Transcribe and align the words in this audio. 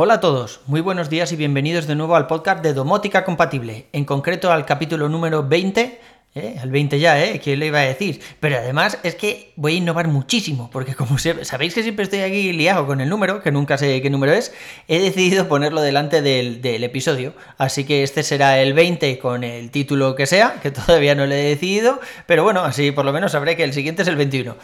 Hola 0.00 0.14
a 0.14 0.20
todos, 0.20 0.60
muy 0.66 0.80
buenos 0.80 1.10
días 1.10 1.32
y 1.32 1.36
bienvenidos 1.36 1.88
de 1.88 1.96
nuevo 1.96 2.14
al 2.14 2.28
podcast 2.28 2.62
de 2.62 2.72
Domótica 2.72 3.24
Compatible, 3.24 3.88
en 3.92 4.04
concreto 4.04 4.52
al 4.52 4.64
capítulo 4.64 5.08
número 5.08 5.42
20 5.42 6.00
¿Eh? 6.34 6.56
Al 6.62 6.70
20 6.70 7.00
ya, 7.00 7.22
¿eh? 7.24 7.40
¿Quién 7.42 7.58
le 7.58 7.66
iba 7.66 7.78
a 7.78 7.82
decir? 7.82 8.20
Pero 8.38 8.58
además 8.58 8.98
es 9.02 9.14
que 9.14 9.52
voy 9.56 9.74
a 9.74 9.76
innovar 9.76 10.08
muchísimo, 10.08 10.70
porque 10.70 10.94
como 10.94 11.18
sabéis 11.18 11.74
que 11.74 11.82
siempre 11.82 12.04
estoy 12.04 12.20
aquí 12.20 12.52
liado 12.52 12.86
con 12.86 13.00
el 13.00 13.08
número, 13.08 13.42
que 13.42 13.50
nunca 13.50 13.78
sé 13.78 14.00
qué 14.02 14.10
número 14.10 14.32
es, 14.32 14.52
he 14.88 15.00
decidido 15.00 15.48
ponerlo 15.48 15.80
delante 15.80 16.22
del, 16.22 16.60
del, 16.60 16.84
episodio. 16.84 17.34
Así 17.56 17.84
que 17.84 18.02
este 18.02 18.22
será 18.22 18.60
el 18.60 18.74
20 18.74 19.18
con 19.18 19.42
el 19.42 19.70
título 19.70 20.14
que 20.14 20.26
sea, 20.26 20.60
que 20.62 20.70
todavía 20.70 21.14
no 21.14 21.26
lo 21.26 21.34
he 21.34 21.42
decidido, 21.42 22.00
pero 22.26 22.44
bueno, 22.44 22.62
así 22.62 22.92
por 22.92 23.04
lo 23.04 23.12
menos 23.12 23.32
sabré 23.32 23.56
que 23.56 23.64
el 23.64 23.72
siguiente 23.72 24.02
es 24.02 24.08
el 24.08 24.16
21. 24.16 24.56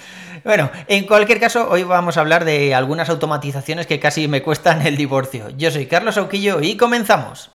Bueno, 0.44 0.70
en 0.86 1.06
cualquier 1.06 1.40
caso, 1.40 1.68
hoy 1.70 1.82
vamos 1.82 2.18
a 2.18 2.20
hablar 2.20 2.44
de 2.44 2.74
algunas 2.74 3.08
automatizaciones 3.08 3.86
que 3.86 3.98
casi 3.98 4.28
me 4.28 4.42
cuestan 4.42 4.86
el 4.86 4.96
divorcio. 4.96 5.48
Yo 5.56 5.70
soy 5.70 5.86
Carlos 5.86 6.18
Auquillo 6.18 6.60
y 6.60 6.76
comenzamos. 6.76 7.50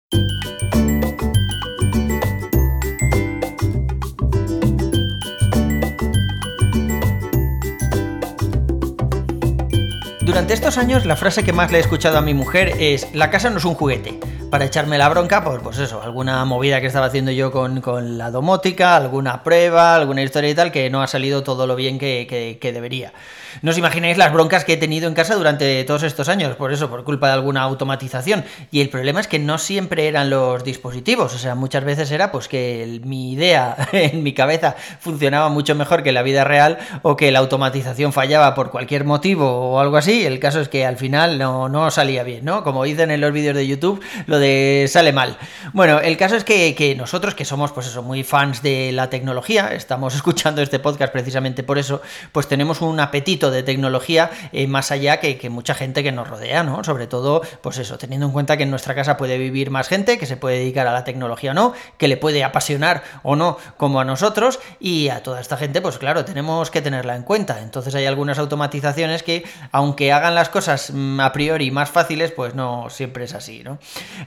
Durante 10.36 10.52
estos 10.52 10.76
años 10.76 11.06
la 11.06 11.16
frase 11.16 11.44
que 11.44 11.54
más 11.54 11.72
le 11.72 11.78
he 11.78 11.80
escuchado 11.80 12.18
a 12.18 12.20
mi 12.20 12.34
mujer 12.34 12.74
es 12.78 13.08
la 13.14 13.30
casa 13.30 13.48
no 13.48 13.56
es 13.56 13.64
un 13.64 13.72
juguete. 13.72 14.20
Para 14.50 14.66
echarme 14.66 14.98
la 14.98 15.08
bronca, 15.08 15.42
pues, 15.42 15.62
pues 15.62 15.78
eso, 15.78 16.02
alguna 16.02 16.44
movida 16.44 16.82
que 16.82 16.88
estaba 16.88 17.06
haciendo 17.06 17.30
yo 17.30 17.50
con, 17.50 18.18
la 18.18 18.30
domótica, 18.30 18.96
alguna 18.96 19.42
prueba, 19.42 19.94
alguna 19.94 20.22
historia 20.22 20.50
y 20.50 20.54
tal, 20.54 20.70
que 20.70 20.90
no 20.90 21.00
ha 21.00 21.06
salido 21.06 21.42
todo 21.42 21.66
lo 21.66 21.74
bien 21.74 21.98
que, 21.98 22.58
que 22.60 22.72
debería. 22.74 23.14
No 23.62 23.70
os 23.70 23.78
imagináis 23.78 24.16
las 24.18 24.32
broncas 24.32 24.64
que 24.64 24.74
he 24.74 24.76
tenido 24.76 25.08
en 25.08 25.14
casa 25.14 25.34
durante 25.34 25.82
todos 25.84 26.02
estos 26.02 26.28
años, 26.28 26.56
por 26.56 26.72
eso, 26.72 26.90
por 26.90 27.04
culpa 27.04 27.28
de 27.28 27.34
alguna 27.34 27.62
automatización. 27.62 28.44
Y 28.70 28.80
el 28.80 28.88
problema 28.88 29.20
es 29.20 29.28
que 29.28 29.38
no 29.38 29.58
siempre 29.58 30.08
eran 30.08 30.30
los 30.30 30.64
dispositivos, 30.64 31.34
o 31.34 31.38
sea, 31.38 31.54
muchas 31.54 31.84
veces 31.84 32.10
era 32.10 32.32
pues 32.32 32.48
que 32.48 33.00
mi 33.04 33.32
idea 33.32 33.76
en 33.92 34.22
mi 34.22 34.32
cabeza 34.32 34.76
funcionaba 35.00 35.48
mucho 35.48 35.74
mejor 35.74 36.02
que 36.02 36.12
la 36.12 36.22
vida 36.22 36.44
real 36.44 36.78
o 37.02 37.16
que 37.16 37.30
la 37.30 37.38
automatización 37.38 38.12
fallaba 38.12 38.54
por 38.54 38.70
cualquier 38.70 39.04
motivo 39.04 39.72
o 39.72 39.80
algo 39.80 39.96
así. 39.96 40.24
El 40.24 40.38
caso 40.38 40.60
es 40.60 40.68
que 40.68 40.84
al 40.86 40.96
final 40.96 41.38
no, 41.38 41.68
no 41.68 41.90
salía 41.90 42.22
bien, 42.22 42.44
¿no? 42.44 42.62
Como 42.62 42.84
dicen 42.84 43.10
en 43.10 43.20
los 43.20 43.32
vídeos 43.32 43.54
de 43.54 43.66
YouTube, 43.66 44.02
lo 44.26 44.38
de 44.38 44.86
sale 44.88 45.12
mal. 45.12 45.36
Bueno, 45.72 46.00
el 46.00 46.16
caso 46.16 46.36
es 46.36 46.44
que, 46.44 46.74
que 46.74 46.94
nosotros, 46.94 47.34
que 47.34 47.44
somos 47.44 47.72
pues 47.72 47.86
eso, 47.86 48.02
muy 48.02 48.22
fans 48.24 48.62
de 48.62 48.92
la 48.92 49.10
tecnología, 49.10 49.72
estamos 49.72 50.14
escuchando 50.16 50.62
este 50.62 50.78
podcast 50.78 51.12
precisamente 51.12 51.62
por 51.62 51.78
eso, 51.78 52.02
pues 52.32 52.48
tenemos 52.48 52.80
un 52.80 52.98
apetito 53.00 53.45
de 53.50 53.62
tecnología 53.62 54.30
eh, 54.52 54.66
más 54.66 54.90
allá 54.90 55.18
que, 55.20 55.36
mucha 55.50 55.74
gente 55.74 56.02
que 56.02 56.12
nos 56.12 56.28
rodea, 56.28 56.62
¿no? 56.62 56.82
Sobre 56.84 57.06
todo, 57.06 57.42
pues 57.62 57.78
eso, 57.78 57.98
teniendo 57.98 58.26
en 58.26 58.32
cuenta 58.32 58.56
que 58.56 58.64
en 58.64 58.70
nuestra 58.70 58.94
casa 58.94 59.16
puede 59.16 59.38
vivir 59.38 59.70
más 59.70 59.88
gente, 59.88 60.18
que 60.18 60.26
se 60.26 60.36
puede 60.36 60.58
dedicar 60.58 60.86
a 60.86 60.92
la 60.92 61.04
tecnología 61.04 61.52
o 61.52 61.54
no, 61.54 61.72
que 61.98 62.08
le 62.08 62.16
puede 62.16 62.44
apasionar 62.44 63.02
o 63.22 63.36
no, 63.36 63.58
como 63.76 64.00
a 64.00 64.04
nosotros, 64.04 64.58
y 64.80 65.08
a 65.08 65.22
toda 65.22 65.40
esta 65.40 65.56
gente, 65.56 65.80
pues 65.80 65.98
claro, 65.98 66.24
tenemos 66.24 66.70
que 66.70 66.82
tenerla 66.82 67.16
en 67.16 67.22
cuenta. 67.22 67.60
Entonces 67.60 67.94
hay 67.94 68.06
algunas 68.06 68.38
automatizaciones 68.38 69.22
que, 69.22 69.44
aunque 69.72 70.12
hagan 70.12 70.34
las 70.34 70.48
cosas 70.48 70.90
mm, 70.92 71.20
a 71.20 71.32
priori 71.32 71.70
más 71.70 71.90
fáciles, 71.90 72.32
pues 72.32 72.54
no 72.54 72.90
siempre 72.90 73.24
es 73.24 73.34
así, 73.34 73.62
¿no? 73.62 73.78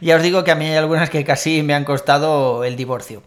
Ya 0.02 0.16
os 0.16 0.24
digo 0.24 0.44
que 0.44 0.52
a 0.52 0.56
mí 0.56 0.66
hay 0.66 0.78
algunas 0.78 1.10
que 1.10 1.24
casi 1.24 1.64
me 1.64 1.74
han 1.74 1.86
costado 1.86 2.64
el 2.64 2.76
divorcio. 2.76 3.24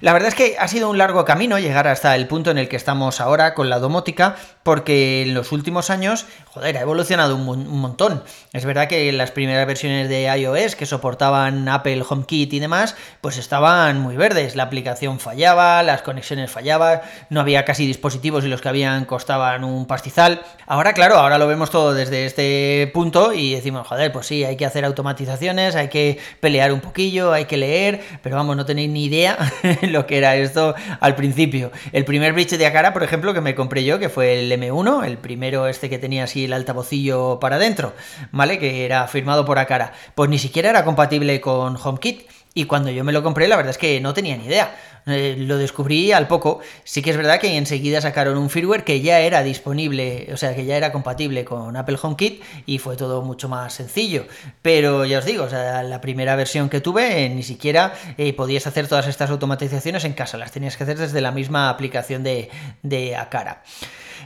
La 0.00 0.12
verdad 0.12 0.28
es 0.28 0.34
que 0.34 0.56
ha 0.58 0.68
sido 0.68 0.88
un 0.88 0.98
largo 0.98 1.24
camino 1.24 1.58
llegar 1.58 1.86
hasta 1.86 2.16
el 2.16 2.26
punto 2.26 2.50
en 2.50 2.58
el 2.58 2.68
que 2.68 2.76
estamos 2.76 3.20
ahora 3.20 3.54
con 3.54 3.68
la 3.68 3.78
domótica, 3.78 4.36
porque 4.62 5.22
en 5.22 5.34
los 5.34 5.52
últimos 5.52 5.90
años, 5.90 6.26
joder, 6.46 6.78
ha 6.78 6.80
evolucionado 6.80 7.36
un, 7.36 7.68
montón. 7.82 8.22
Es 8.52 8.64
verdad 8.64 8.88
que 8.88 9.12
las 9.12 9.30
primeras 9.32 9.66
versiones 9.66 10.08
de 10.08 10.24
iOS 10.36 10.76
que 10.76 10.86
soportaban 10.86 11.68
Apple 11.68 12.02
HomeKit 12.08 12.52
y 12.52 12.60
demás, 12.60 12.96
pues 13.20 13.38
estaban 13.38 14.00
muy 14.00 14.16
verdes. 14.16 14.56
La 14.56 14.64
aplicación 14.64 15.20
fallaba, 15.20 15.82
las 15.82 16.02
conexiones 16.02 16.50
fallaban, 16.50 17.00
no 17.28 17.40
había 17.40 17.64
casi 17.64 17.86
dispositivos 17.86 18.44
y 18.44 18.48
los 18.48 18.60
que 18.60 18.68
habían 18.68 19.04
costaban 19.04 19.64
un 19.64 19.86
pastizal. 19.86 20.42
Ahora, 20.66 20.92
claro, 20.92 21.16
ahora 21.16 21.38
lo 21.38 21.46
vemos 21.46 21.70
todo 21.70 21.92
desde 21.92 22.26
este 22.26 22.90
punto 22.94 23.32
y 23.32 23.54
decimos, 23.54 23.86
joder, 23.86 24.12
pues 24.12 24.26
sí, 24.26 24.44
hay 24.44 24.56
que 24.56 24.66
hacer 24.66 24.84
automatizaciones, 24.84 25.74
hay 25.74 25.88
que 25.88 26.18
pelear 26.40 26.72
un 26.72 26.80
poquillo, 26.80 27.32
hay 27.32 27.46
que 27.46 27.56
leer, 27.56 28.00
pero 28.22 28.36
vamos, 28.36 28.56
no 28.56 28.64
tenéis 28.64 28.90
ni 28.90 29.04
idea 29.04 29.36
lo 29.90 30.06
que 30.06 30.18
era 30.18 30.36
esto 30.36 30.74
al 31.00 31.14
principio. 31.14 31.72
El 31.92 32.04
primer 32.04 32.32
bridge 32.32 32.56
de 32.56 32.66
Akara, 32.66 32.92
por 32.92 33.02
ejemplo, 33.02 33.34
que 33.34 33.40
me 33.40 33.54
compré 33.54 33.84
yo, 33.84 33.98
que 33.98 34.08
fue 34.08 34.40
el 34.40 34.52
M1, 34.52 35.04
el 35.04 35.18
primero 35.18 35.66
este 35.66 35.90
que 35.90 35.98
tenía 35.98 36.24
así 36.24 36.44
el 36.44 36.52
altavocillo 36.52 37.38
para 37.40 37.56
adentro, 37.56 37.94
¿vale? 38.30 38.58
Que 38.58 38.84
era 38.84 39.06
firmado 39.08 39.44
por 39.44 39.58
Akara. 39.58 39.92
Pues 40.14 40.30
ni 40.30 40.38
siquiera 40.38 40.70
era 40.70 40.84
compatible 40.84 41.40
con 41.40 41.76
HomeKit. 41.76 42.22
Y 42.54 42.64
cuando 42.64 42.90
yo 42.90 43.02
me 43.02 43.12
lo 43.12 43.22
compré, 43.22 43.48
la 43.48 43.56
verdad 43.56 43.70
es 43.70 43.78
que 43.78 44.00
no 44.00 44.12
tenía 44.12 44.36
ni 44.36 44.44
idea. 44.44 44.76
Eh, 45.06 45.34
lo 45.38 45.58
descubrí 45.58 46.12
al 46.12 46.28
poco. 46.28 46.60
Sí 46.84 47.02
que 47.02 47.10
es 47.10 47.16
verdad 47.16 47.40
que 47.40 47.56
enseguida 47.56 48.00
sacaron 48.00 48.36
un 48.36 48.50
firmware 48.50 48.84
que 48.84 49.00
ya 49.00 49.20
era 49.20 49.42
disponible, 49.42 50.28
o 50.32 50.36
sea, 50.36 50.54
que 50.54 50.64
ya 50.64 50.76
era 50.76 50.92
compatible 50.92 51.44
con 51.44 51.76
Apple 51.76 51.98
HomeKit 52.00 52.42
y 52.66 52.78
fue 52.78 52.96
todo 52.96 53.22
mucho 53.22 53.48
más 53.48 53.72
sencillo. 53.72 54.26
Pero 54.60 55.04
ya 55.04 55.18
os 55.18 55.24
digo, 55.24 55.48
la 55.50 56.00
primera 56.00 56.36
versión 56.36 56.68
que 56.68 56.80
tuve 56.80 57.24
eh, 57.24 57.28
ni 57.30 57.42
siquiera 57.42 57.94
eh, 58.18 58.32
podías 58.32 58.66
hacer 58.66 58.86
todas 58.86 59.08
estas 59.08 59.30
automatizaciones 59.30 60.04
en 60.04 60.12
casa, 60.12 60.36
las 60.36 60.52
tenías 60.52 60.76
que 60.76 60.84
hacer 60.84 60.98
desde 60.98 61.20
la 61.20 61.32
misma 61.32 61.68
aplicación 61.70 62.22
de, 62.22 62.50
de 62.82 63.16
Acara. 63.16 63.62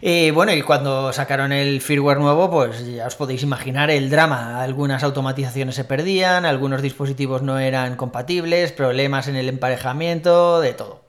Eh, 0.03 0.31
bueno, 0.33 0.53
y 0.53 0.63
cuando 0.63 1.13
sacaron 1.13 1.53
el 1.53 1.81
firmware 1.81 2.19
nuevo, 2.19 2.51
pues 2.51 2.87
ya 2.87 3.07
os 3.07 3.17
podéis 3.17 3.43
imaginar 3.43 3.91
el 3.91 4.11
drama. 4.11 4.63
Algunas 4.63 5.03
automatizaciones 5.03 5.75
se 5.75 5.85
perdían, 5.85 6.45
algunos 6.45 6.83
dispositivos 6.83 7.43
no 7.43 7.59
eran 7.59 7.97
compatibles, 7.97 8.73
problemas 8.73 9.29
en 9.29 9.37
el 9.37 9.49
emparejamiento, 9.49 10.61
de 10.61 10.75
todo. 10.75 11.03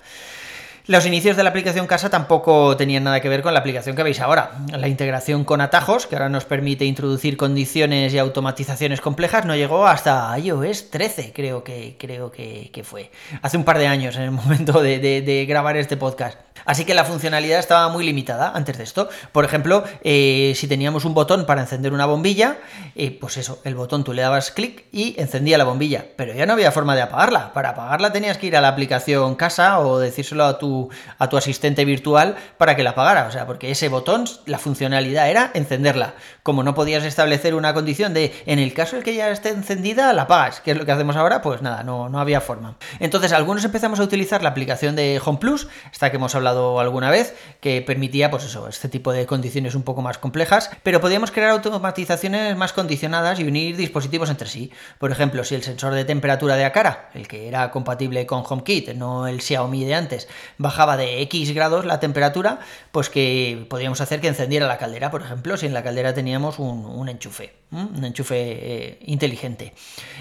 Los 0.88 1.06
inicios 1.06 1.36
de 1.36 1.44
la 1.44 1.50
aplicación 1.50 1.86
casa 1.86 2.10
tampoco 2.10 2.78
tenían 2.78 3.04
nada 3.04 3.20
que 3.20 3.28
ver 3.28 3.42
con 3.42 3.54
la 3.54 3.60
aplicación 3.60 3.94
que 3.94 4.04
veis 4.04 4.22
ahora. 4.22 4.54
La 4.72 4.88
integración 4.88 5.44
con 5.44 5.60
atajos, 5.60 6.08
que 6.08 6.16
ahora 6.16 6.30
nos 6.30 6.46
permite 6.46 6.86
introducir 6.86 7.36
condiciones 7.36 8.14
y 8.14 8.18
automatizaciones 8.20 9.02
complejas, 9.02 9.44
no 9.44 9.54
llegó 9.58 9.86
hasta 9.86 10.40
iOS 10.40 10.90
13, 10.90 11.34
creo 11.34 11.62
que, 11.66 11.98
creo 12.00 12.32
que, 12.32 12.86
fue. 12.86 13.12
Hace 13.42 13.58
un 13.58 13.66
par 13.66 13.80
de 13.80 13.88
años, 13.88 14.16
en 14.16 14.22
el 14.22 14.32
momento 14.32 14.82
de 14.82 15.46
grabar 15.46 15.76
este 15.76 15.98
podcast. 15.98 16.40
Así 16.68 16.84
que 16.84 16.94
la 16.94 17.06
funcionalidad 17.06 17.60
estaba 17.60 17.88
muy 17.88 18.06
limitada 18.06 18.52
antes 18.54 18.78
de 18.78 18.84
esto. 18.84 19.08
Por 19.32 19.46
ejemplo, 19.46 19.86
eh, 20.04 20.52
si 20.54 20.68
teníamos 20.68 21.06
un 21.06 21.14
botón 21.14 21.46
para 21.46 21.62
encender 21.62 21.94
una 21.94 22.06
bombilla, 22.06 22.58
eh, 22.94 23.18
pues 23.20 23.38
eso, 23.38 23.62
el 23.64 23.74
botón 23.74 24.04
tú 24.04 24.12
le 24.12 24.22
dabas 24.22 24.52
clic 24.52 24.84
y 24.92 25.16
encendía 25.18 25.58
la 25.58 25.64
bombilla, 25.64 26.06
pero 26.18 26.34
ya 26.34 26.46
no 26.46 26.52
había 26.52 26.74
forma 26.74 26.94
de 26.94 27.04
apagarla. 27.04 27.54
Para 27.54 27.70
apagarla 27.70 28.12
tenías 28.12 28.38
que 28.38 28.48
ir 28.48 28.58
a 28.58 28.62
la 28.62 28.68
aplicación 28.68 29.36
casa 29.36 29.80
o 29.80 29.98
decírselo 29.98 30.44
a 30.44 30.60
tu, 30.60 30.77
a 31.18 31.30
tu 31.30 31.38
asistente 31.38 31.86
virtual 31.86 32.36
para 32.58 32.76
que 32.76 32.84
la 32.84 32.92
apagara. 32.92 33.28
O 33.28 33.32
sea, 33.32 33.46
porque 33.46 33.72
ese 33.72 33.90
botón, 33.90 34.26
la 34.46 34.60
funcionalidad 34.60 35.30
era 35.30 35.52
encenderla. 35.54 36.14
Como 36.44 36.64
no 36.64 36.74
podías 36.76 37.04
establecer 37.04 37.56
una 37.56 37.74
condición 37.74 38.14
de 38.14 38.34
en 38.46 38.60
el 38.60 38.74
caso 38.74 38.98
de 38.98 39.04
que 39.04 39.16
ya 39.16 39.30
esté 39.30 39.50
encendida, 39.50 40.14
la 40.14 40.24
apagas, 40.24 40.62
que 40.62 40.72
es 40.72 40.78
lo 40.78 40.86
que 40.86 40.92
hacemos 40.92 41.16
ahora, 41.16 41.42
pues 41.42 41.62
nada, 41.62 41.84
no, 41.84 42.10
no 42.10 42.20
había 42.20 42.42
forma. 42.42 42.78
Entonces, 43.00 43.32
algunos 43.32 43.64
empezamos 43.64 44.00
a 44.00 44.04
utilizar 44.04 44.44
la 44.44 44.50
aplicación 44.50 44.96
de 44.96 45.22
Home 45.24 45.40
Plus, 45.40 45.68
esta 45.92 46.10
que 46.10 46.18
hemos 46.18 46.36
hablado 46.36 46.80
alguna 46.80 47.10
vez, 47.10 47.36
que 47.62 47.82
permitía, 47.82 48.30
pues 48.30 48.44
eso, 48.44 48.68
este 48.68 48.90
tipo 48.90 49.12
de 49.12 49.26
condiciones 49.26 49.76
un 49.76 49.84
poco 49.84 50.02
más 50.02 50.18
complejas, 50.18 50.70
pero 50.84 51.02
podíamos 51.02 51.32
crear 51.32 51.52
automatizaciones 51.52 52.56
más 52.58 52.74
condicionadas 52.74 53.40
y 53.40 53.44
unir 53.44 53.78
dispositivos 53.78 54.30
entre 54.30 54.48
sí. 54.48 54.72
Por 55.00 55.12
ejemplo, 55.12 55.44
si 55.44 55.56
el 55.56 55.64
sensor 55.64 55.94
de 55.94 56.06
temperatura 56.06 56.56
de 56.56 56.66
Akara, 56.66 57.10
el 57.14 57.28
que 57.28 57.48
era 57.48 57.72
compatible 57.72 58.26
con 58.26 58.44
HomeKit, 58.48 58.90
no 58.90 59.28
el 59.28 59.42
Xiaomi 59.42 59.86
de 59.86 59.96
antes, 59.96 60.28
bajaba 60.68 60.98
de 60.98 61.22
X 61.24 61.54
grados 61.54 61.86
la 61.86 62.00
temperatura, 62.00 62.60
pues 62.92 63.10
que 63.10 63.66
podíamos 63.70 64.02
hacer 64.02 64.20
que 64.22 64.28
encendiera 64.28 64.68
la 64.68 64.78
caldera, 64.78 65.12
por 65.12 65.22
ejemplo, 65.22 65.56
si 65.58 65.66
en 65.66 65.74
la 65.74 65.84
caldera 65.84 66.14
teníamos 66.14 66.60
un, 66.60 67.08
enchufe, 67.08 67.54
un 67.72 68.04
enchufe 68.04 68.36
eh, 68.38 69.00
inteligente. 69.06 69.74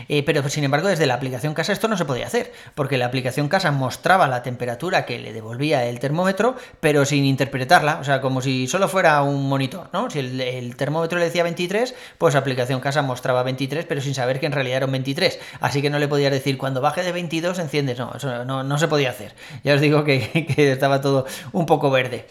Eh, 0.08 0.22
pero 0.22 0.48
sin 0.48 0.64
embargo, 0.64 0.88
desde 0.88 1.06
la 1.06 1.14
aplicación 1.14 1.52
casa 1.52 1.72
esto 1.72 1.88
no 1.88 1.96
se 1.96 2.04
podía 2.04 2.26
hacer, 2.26 2.52
porque 2.74 2.96
la 2.96 3.06
aplicación 3.06 3.48
casa 3.48 3.72
mostraba 3.72 4.28
la 4.28 4.42
temperatura 4.42 5.04
que 5.04 5.18
le 5.18 5.32
devolvía 5.32 5.84
el 5.84 5.98
termómetro 5.98 6.54
pero 6.80 7.04
sin 7.04 7.24
interpretarla, 7.24 7.98
o 8.00 8.04
sea, 8.04 8.20
como 8.20 8.40
si 8.40 8.66
solo 8.66 8.88
fuera 8.88 9.22
un 9.22 9.48
monitor, 9.48 9.88
¿no? 9.92 10.10
Si 10.10 10.18
el, 10.18 10.76
termómetro 10.76 11.18
le 11.18 11.26
decía 11.26 11.42
23, 11.42 11.94
pues 12.18 12.34
aplicación 12.34 12.80
casa 12.80 13.02
mostraba 13.02 13.42
23, 13.42 13.84
pero 13.86 14.00
sin 14.00 14.14
saber 14.14 14.40
que 14.40 14.46
en 14.46 14.52
realidad 14.52 14.78
era 14.78 14.86
un 14.86 14.92
23. 14.92 15.38
Así 15.60 15.82
que 15.82 15.90
no 15.90 15.98
le 15.98 16.08
podías 16.08 16.32
decir, 16.32 16.58
cuando 16.58 16.80
baje 16.80 17.02
de 17.02 17.12
22 17.12 17.58
enciendes, 17.58 17.98
no, 17.98 18.12
eso 18.14 18.44
no, 18.44 18.62
no 18.62 18.78
se 18.78 18.88
podía 18.88 19.10
hacer. 19.10 19.34
Ya 19.64 19.74
os 19.74 19.80
digo 19.80 20.04
que, 20.04 20.35
que 20.54 20.72
estaba 20.72 21.00
todo 21.00 21.26
un 21.52 21.66
poco 21.66 21.90
verde. 21.90 22.26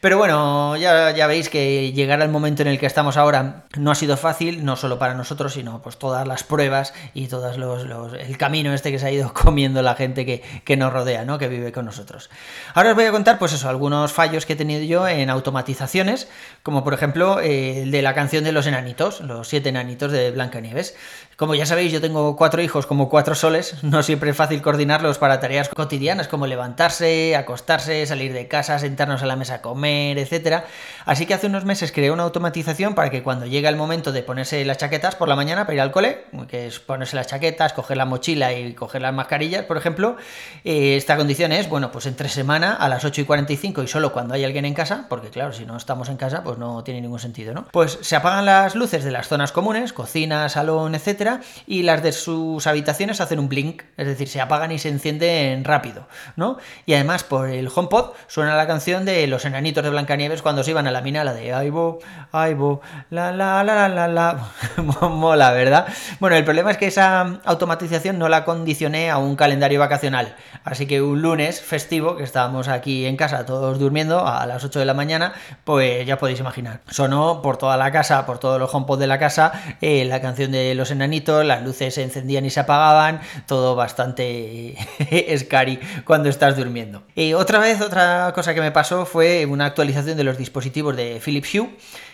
Pero 0.00 0.16
bueno, 0.16 0.76
ya, 0.76 1.10
ya 1.10 1.26
veis 1.26 1.48
que 1.48 1.92
llegar 1.92 2.22
al 2.22 2.30
momento 2.30 2.62
en 2.62 2.68
el 2.68 2.78
que 2.78 2.86
estamos 2.86 3.16
ahora 3.16 3.64
no 3.76 3.90
ha 3.90 3.94
sido 3.94 4.16
fácil, 4.16 4.64
no 4.64 4.76
solo 4.76 4.98
para 4.98 5.14
nosotros, 5.14 5.52
sino 5.52 5.82
pues 5.82 5.98
todas 5.98 6.26
las 6.26 6.42
pruebas 6.42 6.94
y 7.12 7.26
todos 7.26 7.58
los, 7.58 7.84
el 8.14 8.38
camino 8.38 8.72
este 8.72 8.90
que 8.90 8.98
se 8.98 9.06
ha 9.06 9.10
ido 9.10 9.34
comiendo 9.34 9.82
la 9.82 9.94
gente 9.94 10.24
que, 10.24 10.42
que, 10.64 10.76
nos 10.76 10.92
rodea, 10.92 11.24
¿no? 11.24 11.38
Que 11.38 11.48
vive 11.48 11.72
con 11.72 11.84
nosotros. 11.84 12.30
Ahora 12.74 12.90
os 12.90 12.96
voy 12.96 13.04
a 13.04 13.12
contar, 13.12 13.38
pues 13.38 13.52
eso, 13.52 13.68
algunos 13.68 14.12
fallos 14.12 14.46
que 14.46 14.54
he 14.54 14.56
tenido 14.56 14.82
yo 14.82 15.06
en 15.06 15.28
automatizaciones, 15.28 16.28
como 16.62 16.82
por 16.84 16.94
ejemplo 16.94 17.40
eh, 17.40 17.82
el 17.82 17.90
de 17.90 18.02
la 18.02 18.14
canción 18.14 18.44
de 18.44 18.52
los 18.52 18.66
enanitos, 18.66 19.20
los 19.20 19.48
siete 19.48 19.68
enanitos 19.68 20.12
de 20.12 20.30
Blancanieves. 20.30 20.96
Como 21.40 21.54
ya 21.54 21.64
sabéis, 21.64 21.90
yo 21.90 22.02
tengo 22.02 22.36
cuatro 22.36 22.60
hijos 22.60 22.84
como 22.84 23.08
cuatro 23.08 23.34
soles, 23.34 23.82
no 23.82 24.02
siempre 24.02 24.28
es 24.28 24.36
fácil 24.36 24.60
coordinarlos 24.60 25.16
para 25.16 25.40
tareas 25.40 25.70
cotidianas 25.70 26.28
como 26.28 26.46
levantarse, 26.46 27.34
acostarse, 27.34 28.04
salir 28.04 28.34
de 28.34 28.46
casa, 28.46 28.78
sentarnos 28.78 29.22
a 29.22 29.26
la 29.26 29.36
mesa 29.36 29.54
a 29.54 29.62
comer, 29.62 30.18
etc. 30.18 30.64
Así 31.06 31.24
que 31.24 31.32
hace 31.32 31.46
unos 31.46 31.64
meses 31.64 31.92
creé 31.92 32.10
una 32.10 32.24
automatización 32.24 32.94
para 32.94 33.08
que 33.08 33.22
cuando 33.22 33.46
llegue 33.46 33.68
el 33.68 33.76
momento 33.76 34.12
de 34.12 34.22
ponerse 34.22 34.62
las 34.66 34.76
chaquetas 34.76 35.16
por 35.16 35.28
la 35.28 35.34
mañana 35.34 35.64
para 35.64 35.76
ir 35.76 35.80
al 35.80 35.92
cole, 35.92 36.26
que 36.46 36.66
es 36.66 36.78
ponerse 36.78 37.16
las 37.16 37.28
chaquetas, 37.28 37.72
coger 37.72 37.96
la 37.96 38.04
mochila 38.04 38.52
y 38.52 38.74
coger 38.74 39.00
las 39.00 39.14
mascarillas, 39.14 39.64
por 39.64 39.78
ejemplo, 39.78 40.18
eh, 40.64 40.98
esta 40.98 41.16
condición 41.16 41.52
es, 41.52 41.70
bueno, 41.70 41.90
pues 41.90 42.04
entre 42.04 42.28
semana 42.28 42.74
a 42.74 42.86
las 42.90 43.06
8 43.06 43.22
y 43.22 43.24
45 43.24 43.82
y 43.82 43.88
solo 43.88 44.12
cuando 44.12 44.34
hay 44.34 44.44
alguien 44.44 44.66
en 44.66 44.74
casa, 44.74 45.06
porque 45.08 45.30
claro, 45.30 45.54
si 45.54 45.64
no 45.64 45.78
estamos 45.78 46.10
en 46.10 46.18
casa, 46.18 46.44
pues 46.44 46.58
no 46.58 46.84
tiene 46.84 47.00
ningún 47.00 47.18
sentido, 47.18 47.54
¿no? 47.54 47.64
Pues 47.72 47.98
se 48.02 48.14
apagan 48.14 48.44
las 48.44 48.74
luces 48.74 49.04
de 49.04 49.10
las 49.10 49.28
zonas 49.28 49.52
comunes, 49.52 49.94
cocina, 49.94 50.46
salón, 50.50 50.94
etcétera 50.94 51.29
y 51.66 51.82
las 51.82 52.02
de 52.02 52.12
sus 52.12 52.66
habitaciones 52.66 53.20
hacen 53.20 53.38
un 53.38 53.48
blink, 53.48 53.82
es 53.96 54.06
decir, 54.06 54.28
se 54.28 54.40
apagan 54.40 54.72
y 54.72 54.78
se 54.78 54.88
encienden 54.88 55.64
rápido, 55.64 56.08
¿no? 56.36 56.58
Y 56.86 56.94
además 56.94 57.24
por 57.24 57.48
el 57.48 57.68
HomePod 57.72 58.12
suena 58.26 58.56
la 58.56 58.66
canción 58.66 59.04
de 59.04 59.26
los 59.26 59.44
enanitos 59.44 59.84
de 59.84 59.90
Blancanieves 59.90 60.42
cuando 60.42 60.64
se 60.64 60.70
iban 60.70 60.86
a 60.86 60.90
la 60.90 61.00
mina, 61.00 61.24
la 61.24 61.32
de 61.32 61.52
Aibo, 61.52 61.98
Aibo, 62.32 62.80
la 63.10 63.32
la 63.32 63.62
la 63.64 63.88
la 63.88 63.88
la 63.88 64.08
la, 64.08 64.50
mola, 65.08 65.52
¿verdad? 65.52 65.86
Bueno, 66.18 66.36
el 66.36 66.44
problema 66.44 66.70
es 66.70 66.76
que 66.76 66.86
esa 66.86 67.40
automatización 67.44 68.18
no 68.18 68.28
la 68.28 68.44
condicioné 68.44 69.10
a 69.10 69.18
un 69.18 69.36
calendario 69.36 69.80
vacacional, 69.80 70.34
así 70.64 70.86
que 70.86 71.02
un 71.02 71.22
lunes 71.22 71.60
festivo, 71.60 72.16
que 72.16 72.24
estábamos 72.24 72.68
aquí 72.68 73.06
en 73.06 73.16
casa 73.16 73.46
todos 73.46 73.78
durmiendo 73.78 74.26
a 74.26 74.46
las 74.46 74.64
8 74.64 74.78
de 74.78 74.84
la 74.84 74.94
mañana, 74.94 75.32
pues 75.64 76.06
ya 76.06 76.18
podéis 76.18 76.40
imaginar, 76.40 76.80
sonó 76.88 77.42
por 77.42 77.56
toda 77.56 77.76
la 77.76 77.90
casa, 77.92 78.26
por 78.26 78.38
todos 78.38 78.58
los 78.58 78.74
HomePod 78.74 78.98
de 78.98 79.06
la 79.06 79.18
casa, 79.18 79.52
eh, 79.80 80.04
la 80.04 80.20
canción 80.20 80.52
de 80.52 80.74
los 80.74 80.90
enanitos 80.90 81.19
las 81.44 81.62
luces 81.62 81.94
se 81.94 82.02
encendían 82.02 82.44
y 82.44 82.50
se 82.50 82.60
apagaban, 82.60 83.20
todo 83.46 83.76
bastante 83.76 84.76
scary 85.38 85.78
cuando 86.04 86.28
estás 86.28 86.56
durmiendo. 86.56 87.02
Y 87.14 87.32
otra 87.34 87.58
vez, 87.58 87.80
otra 87.80 88.32
cosa 88.34 88.54
que 88.54 88.60
me 88.60 88.72
pasó 88.72 89.06
fue 89.06 89.46
una 89.46 89.66
actualización 89.66 90.16
de 90.16 90.24
los 90.24 90.38
dispositivos 90.38 90.96
de 90.96 91.20
Philips 91.24 91.54
Hue 91.54 91.70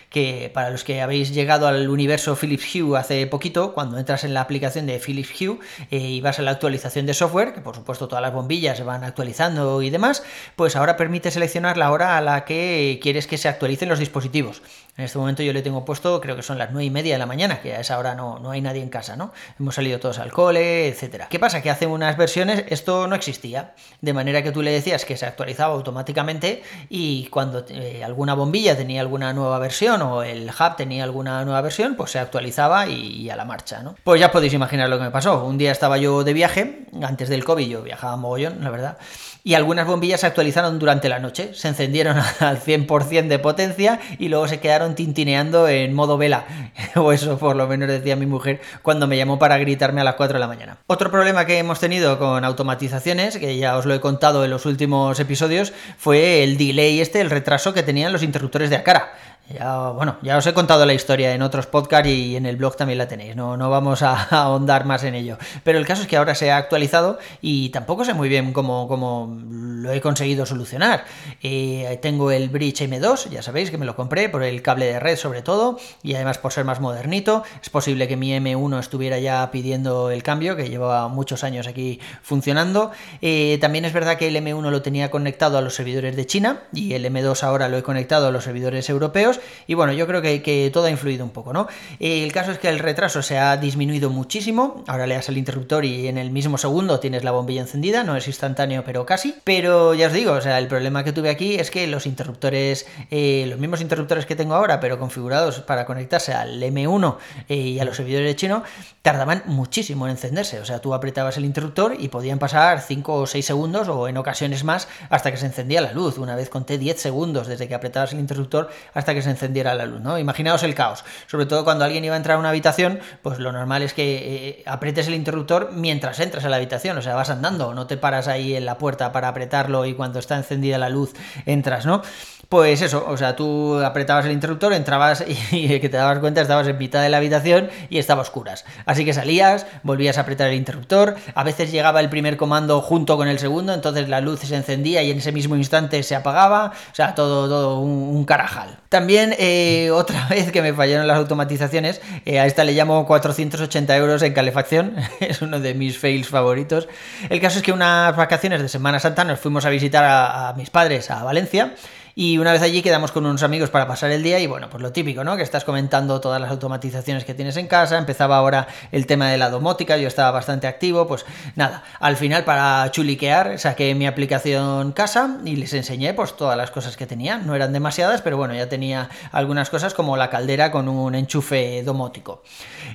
que 0.09 0.49
para 0.53 0.69
los 0.69 0.83
que 0.83 1.01
habéis 1.01 1.33
llegado 1.33 1.67
al 1.67 1.89
universo 1.89 2.35
Philips 2.35 2.73
Hue 2.73 2.97
hace 2.97 3.27
poquito, 3.27 3.73
cuando 3.73 3.97
entras 3.97 4.23
en 4.23 4.33
la 4.33 4.41
aplicación 4.41 4.85
de 4.85 4.99
Philips 4.99 5.29
Hue 5.39 5.59
eh, 5.91 5.97
y 5.97 6.21
vas 6.21 6.39
a 6.39 6.43
la 6.43 6.51
actualización 6.51 7.05
de 7.05 7.13
software, 7.13 7.53
que 7.53 7.61
por 7.61 7.75
supuesto 7.75 8.07
todas 8.07 8.21
las 8.21 8.33
bombillas 8.33 8.77
se 8.77 8.83
van 8.83 9.03
actualizando 9.03 9.81
y 9.81 9.89
demás, 9.89 10.23
pues 10.55 10.75
ahora 10.75 10.95
permite 10.97 11.31
seleccionar 11.31 11.77
la 11.77 11.91
hora 11.91 12.17
a 12.17 12.21
la 12.21 12.45
que 12.45 12.99
quieres 13.01 13.27
que 13.27 13.37
se 13.37 13.49
actualicen 13.49 13.89
los 13.89 13.99
dispositivos. 13.99 14.61
En 14.97 15.05
este 15.05 15.19
momento 15.19 15.43
yo 15.43 15.53
le 15.53 15.61
tengo 15.61 15.85
puesto, 15.85 16.19
creo 16.19 16.35
que 16.35 16.41
son 16.41 16.57
las 16.57 16.71
9 16.71 16.83
y 16.83 16.89
media 16.89 17.13
de 17.13 17.19
la 17.19 17.27
mañana, 17.27 17.61
que 17.61 17.75
a 17.75 17.79
esa 17.79 17.99
hora 17.99 18.15
no, 18.15 18.39
no 18.39 18.49
hay 18.49 18.61
nadie 18.61 18.81
en 18.81 18.89
casa, 18.89 19.15
¿no? 19.15 19.31
Hemos 19.59 19.75
salido 19.75 19.99
todos 19.99 20.17
al 20.17 20.31
cole, 20.31 20.87
etcétera. 20.87 21.27
¿Qué 21.29 21.37
pasa? 21.37 21.61
Que 21.61 21.69
hace 21.69 21.85
unas 21.85 22.17
versiones 22.17 22.65
esto 22.69 23.07
no 23.07 23.15
existía, 23.15 23.75
de 24.01 24.13
manera 24.13 24.41
que 24.41 24.51
tú 24.51 24.63
le 24.63 24.71
decías 24.71 25.05
que 25.05 25.15
se 25.15 25.27
actualizaba 25.27 25.75
automáticamente 25.75 26.63
y 26.89 27.27
cuando 27.27 27.63
eh, 27.69 28.03
alguna 28.03 28.33
bombilla 28.33 28.75
tenía 28.75 29.01
alguna 29.01 29.33
nueva 29.33 29.59
versión 29.59 30.01
o 30.01 30.23
el 30.23 30.49
hub 30.49 30.75
tenía 30.77 31.03
alguna 31.03 31.45
nueva 31.45 31.61
versión, 31.61 31.95
pues 31.95 32.09
se 32.09 32.19
actualizaba 32.19 32.87
y, 32.87 33.29
a 33.29 33.35
la 33.35 33.45
marcha, 33.45 33.83
¿no? 33.83 33.95
Pues 34.03 34.19
ya 34.19 34.31
podéis 34.31 34.53
imaginar 34.53 34.89
lo 34.89 34.97
que 34.97 35.03
me 35.03 35.11
pasó. 35.11 35.45
Un 35.45 35.59
día 35.59 35.71
estaba 35.71 35.99
yo 35.99 36.23
de 36.23 36.33
viaje, 36.33 36.87
antes 37.03 37.29
del 37.29 37.43
COVID 37.43 37.67
yo 37.67 37.83
viajaba 37.83 38.15
mogollón, 38.15 38.63
la 38.63 38.71
verdad, 38.71 38.97
y 39.43 39.53
algunas 39.53 39.85
bombillas 39.85 40.21
se 40.21 40.27
actualizaron 40.27 40.79
durante 40.79 41.07
la 41.07 41.19
noche, 41.19 41.53
se 41.53 41.67
encendieron 41.67 42.17
al 42.39 42.59
100% 42.59 43.27
de 43.27 43.39
potencia 43.39 43.99
y 44.17 44.29
luego 44.29 44.47
se 44.47 44.59
quedaron 44.59 44.86
tintineando 44.95 45.67
en 45.67 45.93
modo 45.93 46.17
vela, 46.17 46.45
o 46.95 47.11
eso 47.11 47.37
por 47.37 47.55
lo 47.55 47.67
menos 47.67 47.87
decía 47.87 48.15
mi 48.15 48.25
mujer 48.25 48.61
cuando 48.81 49.07
me 49.07 49.17
llamó 49.17 49.39
para 49.39 49.57
gritarme 49.57 50.01
a 50.01 50.03
las 50.03 50.15
4 50.15 50.35
de 50.35 50.39
la 50.39 50.47
mañana. 50.47 50.77
Otro 50.87 51.11
problema 51.11 51.45
que 51.45 51.57
hemos 51.57 51.79
tenido 51.79 52.19
con 52.19 52.43
automatizaciones, 52.43 53.37
que 53.37 53.57
ya 53.57 53.77
os 53.77 53.85
lo 53.85 53.93
he 53.93 53.99
contado 53.99 54.43
en 54.43 54.51
los 54.51 54.65
últimos 54.65 55.19
episodios, 55.19 55.73
fue 55.97 56.43
el 56.43 56.57
delay 56.57 56.99
este, 57.01 57.21
el 57.21 57.29
retraso 57.29 57.73
que 57.73 57.83
tenían 57.83 58.13
los 58.13 58.23
interruptores 58.23 58.69
de 58.69 58.77
Acara. 58.77 59.13
Ya, 59.49 59.91
bueno, 59.91 60.17
ya 60.21 60.35
os 60.35 60.45
he 60.45 60.53
contado 60.53 60.85
la 60.85 60.93
historia 60.93 61.33
en 61.33 61.41
otros 61.41 61.67
podcasts 61.67 62.09
y 62.09 62.35
en 62.35 62.45
el 62.45 62.57
blog 62.57 62.75
también 62.75 62.97
la 62.97 63.07
tenéis, 63.07 63.33
no, 63.33 63.55
no 63.55 63.69
vamos 63.69 64.01
a, 64.01 64.23
ahondar 64.29 64.85
más 64.85 65.05
en 65.05 65.15
ello. 65.15 65.37
Pero 65.63 65.77
el 65.77 65.85
caso 65.85 66.01
es 66.01 66.07
que 66.09 66.17
ahora 66.17 66.35
se 66.35 66.51
ha 66.51 66.57
actualizado 66.57 67.17
y 67.41 67.69
tampoco 67.69 68.03
sé 68.03 68.13
muy 68.13 68.27
bien 68.27 68.51
cómo, 68.51 68.89
cómo 68.89 69.37
lo 69.49 69.93
he 69.93 70.01
conseguido 70.01 70.45
solucionar. 70.45 71.05
Eh, 71.41 71.97
tengo 72.01 72.31
el 72.31 72.49
Bridge 72.49 72.81
M2, 72.81 73.29
ya 73.29 73.41
sabéis 73.41 73.71
que 73.71 73.77
me 73.77 73.85
lo 73.85 73.95
compré 73.95 74.27
por 74.27 74.43
el 74.43 74.61
cable 74.61 74.87
de 74.87 74.99
red 74.99 75.15
sobre 75.15 75.41
todo 75.41 75.79
y 76.03 76.13
además 76.15 76.39
por 76.39 76.51
ser 76.51 76.65
más 76.65 76.81
modernito. 76.81 77.43
Es 77.61 77.69
posible 77.69 78.09
que 78.09 78.17
mi 78.17 78.37
M1 78.37 78.79
estuviera 78.79 79.17
ya 79.17 79.49
pidiendo 79.49 80.11
el 80.11 80.23
cambio, 80.23 80.57
que 80.57 80.69
llevaba 80.69 81.07
muchos 81.07 81.45
años 81.45 81.67
aquí 81.67 82.01
funcionando. 82.21 82.91
Eh, 83.21 83.57
también 83.61 83.85
es 83.85 83.93
verdad 83.93 84.17
que 84.17 84.27
el 84.27 84.35
M1 84.35 84.69
lo 84.69 84.81
tenía 84.81 85.09
conectado 85.09 85.57
a 85.57 85.61
los 85.61 85.73
servidores 85.73 86.17
de 86.17 86.25
China 86.25 86.63
y 86.73 86.93
el 86.95 87.05
M2 87.05 87.43
ahora 87.43 87.69
lo 87.69 87.77
he 87.77 87.83
conectado 87.83 88.27
a 88.27 88.31
los 88.31 88.43
servidores 88.43 88.89
europeos 88.89 89.36
y 89.67 89.73
bueno, 89.73 89.93
yo 89.93 90.07
creo 90.07 90.21
que, 90.21 90.71
todo 90.73 90.85
ha 90.85 90.89
influido 90.89 91.23
un 91.23 91.31
poco, 91.31 91.53
¿no? 91.53 91.67
El 91.99 92.31
caso 92.31 92.51
es 92.51 92.59
que 92.59 92.69
el 92.69 92.79
retraso 92.79 93.21
se 93.21 93.37
ha 93.37 93.57
disminuido 93.57 94.09
muchísimo, 94.09 94.83
ahora 94.87 95.07
le 95.07 95.15
das 95.15 95.29
el 95.29 95.37
interruptor 95.37 95.85
y 95.85 96.07
en 96.07 96.17
el 96.17 96.31
mismo 96.31 96.57
segundo 96.57 96.99
tienes 96.99 97.23
la 97.23 97.31
bombilla 97.31 97.61
encendida, 97.61 98.03
no 98.03 98.15
es 98.15 98.27
instantáneo 98.27 98.83
pero 98.85 99.05
casi, 99.05 99.35
pero 99.43 99.93
ya 99.93 100.07
os 100.07 100.13
digo, 100.13 100.33
o 100.33 100.41
sea, 100.41 100.57
el 100.59 100.67
problema 100.67 101.03
que 101.03 101.13
tuve 101.13 101.29
aquí 101.29 101.55
es 101.55 101.71
que 101.71 101.87
los 101.87 102.05
interruptores, 102.05 102.85
eh, 103.11 103.45
los 103.49 103.59
mismos 103.59 103.81
interruptores 103.81 104.25
que 104.25 104.35
tengo 104.35 104.55
ahora, 104.55 104.79
pero 104.79 104.99
configurados 104.99 105.59
para 105.61 105.85
conectarse 105.85 106.33
al 106.33 106.61
M1 106.61 107.17
eh, 107.49 107.55
y 107.55 107.79
a 107.79 107.85
los 107.85 107.97
servidores 107.97 108.27
de 108.27 108.35
chino, 108.35 108.63
tardaban 109.01 109.43
muchísimo 109.45 110.05
en 110.05 110.11
encenderse, 110.11 110.59
o 110.59 110.65
sea, 110.65 110.79
tú 110.79 110.93
apretabas 110.93 111.37
el 111.37 111.45
interruptor 111.45 111.95
y 111.97 112.09
podían 112.09 112.39
pasar 112.39 112.81
5 112.81 113.13
o 113.13 113.27
6 113.27 113.45
segundos 113.45 113.87
o 113.87 114.07
en 114.07 114.17
ocasiones 114.17 114.63
más 114.63 114.87
hasta 115.09 115.31
que 115.31 115.37
se 115.37 115.45
encendía 115.45 115.81
la 115.81 115.93
luz, 115.93 116.17
una 116.17 116.35
vez 116.35 116.49
conté 116.49 116.77
10 116.77 116.99
segundos 116.99 117.47
desde 117.47 117.67
que 117.67 117.75
apretabas 117.75 118.13
el 118.13 118.19
interruptor 118.19 118.69
hasta 118.93 119.13
que 119.13 119.21
se 119.21 119.26
encendiera 119.31 119.73
la 119.73 119.85
luz, 119.85 120.01
¿no? 120.01 120.17
Imaginaos 120.17 120.63
el 120.63 120.75
caos. 120.75 121.03
Sobre 121.27 121.45
todo 121.45 121.63
cuando 121.63 121.85
alguien 121.85 122.03
iba 122.05 122.15
a 122.15 122.17
entrar 122.17 122.37
a 122.37 122.39
una 122.39 122.49
habitación, 122.49 122.99
pues 123.21 123.39
lo 123.39 123.51
normal 123.51 123.81
es 123.83 123.93
que 123.93 124.63
eh, 124.65 124.97
el 125.07 125.13
interruptor 125.13 125.71
mientras 125.73 126.19
entras 126.19 126.45
a 126.45 126.49
la 126.49 126.57
habitación, 126.57 126.97
o 126.97 127.01
sea, 127.01 127.15
vas 127.15 127.29
andando, 127.29 127.73
no 127.73 127.87
te 127.87 127.97
paras 127.97 128.27
ahí 128.27 128.55
en 128.55 128.65
la 128.65 128.77
puerta 128.77 129.11
para 129.11 129.27
apretarlo 129.27 129.85
y 129.85 129.93
cuando 129.93 130.19
está 130.19 130.35
encendida 130.35 130.77
la 130.77 130.89
luz 130.89 131.13
entras, 131.45 131.85
¿no? 131.85 132.01
Pues 132.49 132.81
eso, 132.81 133.05
o 133.05 133.17
sea, 133.17 133.35
tú 133.35 133.77
apretabas 133.83 134.25
el 134.25 134.31
interruptor, 134.31 134.71
entrabas 134.71 135.23
y, 135.51 135.79
que 135.79 135.89
te 135.89 135.97
dabas 135.97 136.19
cuenta 136.19 136.41
estabas 136.41 136.67
en 136.67 136.77
mitad 136.77 137.01
de 137.01 137.09
la 137.09 137.17
habitación 137.17 137.69
y 137.89 137.97
estaba 137.97 138.21
oscuras. 138.21 138.63
Así 138.85 139.03
que 139.03 139.13
salías, 139.13 139.65
volvías 139.83 140.17
a 140.17 140.21
apretar 140.21 140.47
el 140.47 140.55
interruptor, 140.55 141.15
a 141.35 141.43
veces 141.43 141.71
llegaba 141.71 141.99
el 141.99 142.09
primer 142.09 142.37
comando 142.37 142.81
junto 142.81 143.17
con 143.17 143.27
el 143.27 143.39
segundo, 143.39 143.73
entonces 143.73 144.07
la 144.07 144.21
luz 144.21 144.39
se 144.39 144.55
encendía 144.55 145.03
y 145.03 145.11
en 145.11 145.17
ese 145.17 145.33
mismo 145.33 145.57
instante 145.57 146.01
se 146.03 146.15
apagaba, 146.15 146.71
o 146.91 146.95
sea, 146.95 147.15
todo, 147.15 147.49
todo 147.49 147.79
un, 147.79 148.23
carajal. 148.25 148.79
También 148.89 149.35
eh, 149.37 149.91
otra 149.93 150.27
vez 150.27 150.51
que 150.51 150.61
me 150.61 150.73
fallaron 150.73 151.07
las 151.07 151.17
automatizaciones, 151.17 152.01
eh, 152.25 152.39
a 152.39 152.45
esta 152.45 152.63
le 152.63 152.73
llamo 152.73 153.05
480 153.05 153.95
euros 153.97 154.21
en 154.21 154.33
calefacción, 154.33 154.95
es 155.19 155.41
uno 155.41 155.59
de 155.59 155.73
mis 155.73 155.97
fails 155.97 156.27
favoritos. 156.27 156.87
El 157.29 157.39
caso 157.39 157.57
es 157.57 157.63
que 157.63 157.71
unas 157.71 158.15
vacaciones 158.15 158.61
de 158.61 158.69
Semana 158.69 158.99
Santa 158.99 159.23
nos 159.23 159.39
fuimos 159.39 159.65
a 159.65 159.69
visitar 159.69 160.03
a 160.05 160.53
mis 160.57 160.69
padres 160.69 161.11
a 161.11 161.23
Valencia 161.23 161.73
y 162.19 162.39
una 162.39 162.51
vez 162.51 162.63
allí 162.63 162.81
quedamos 162.81 163.11
con 163.11 163.27
unos 163.27 163.43
amigos 163.43 163.69
para 163.69 163.87
pasar 163.87 164.09
el 164.09 164.23
día 164.23 164.39
y 164.39 164.47
bueno, 164.47 164.71
pues 164.71 164.81
lo 164.81 164.91
típico, 164.91 165.23
¿no? 165.23 165.37
Que 165.37 165.43
estás 165.43 165.63
comentando 165.63 166.19
todas 166.19 166.41
las 166.41 166.49
automatizaciones 166.49 167.25
que 167.25 167.35
tienes 167.35 167.57
en 167.57 167.67
casa, 167.67 167.95
empezaba 167.99 168.37
ahora 168.37 168.67
el 168.91 169.05
tema 169.05 169.29
de 169.29 169.37
la 169.37 169.51
domótica, 169.51 169.97
yo 169.97 170.07
estaba 170.07 170.31
bastante 170.31 170.65
activo, 170.65 171.07
pues 171.07 171.27
nada, 171.55 171.83
al 171.99 172.17
final 172.17 172.43
para 172.43 172.89
chuliquear 172.89 173.59
saqué 173.59 173.93
mi 173.93 174.07
aplicación 174.07 174.93
casa 174.93 175.37
y 175.45 175.57
les 175.57 175.73
enseñé 175.73 176.15
pues 176.15 176.35
todas 176.35 176.57
las 176.57 176.71
cosas 176.71 176.97
que 176.97 177.05
tenía, 177.05 177.37
no 177.37 177.53
eran 177.53 177.71
demasiadas, 177.71 178.23
pero 178.23 178.35
bueno, 178.35 178.55
ya 178.55 178.67
tenía 178.67 179.09
algunas 179.31 179.69
cosas 179.69 179.93
como 179.93 180.17
la 180.17 180.31
caldera 180.31 180.71
con 180.71 180.89
un 180.89 181.13
enchufe 181.13 181.83
domótico. 181.83 182.41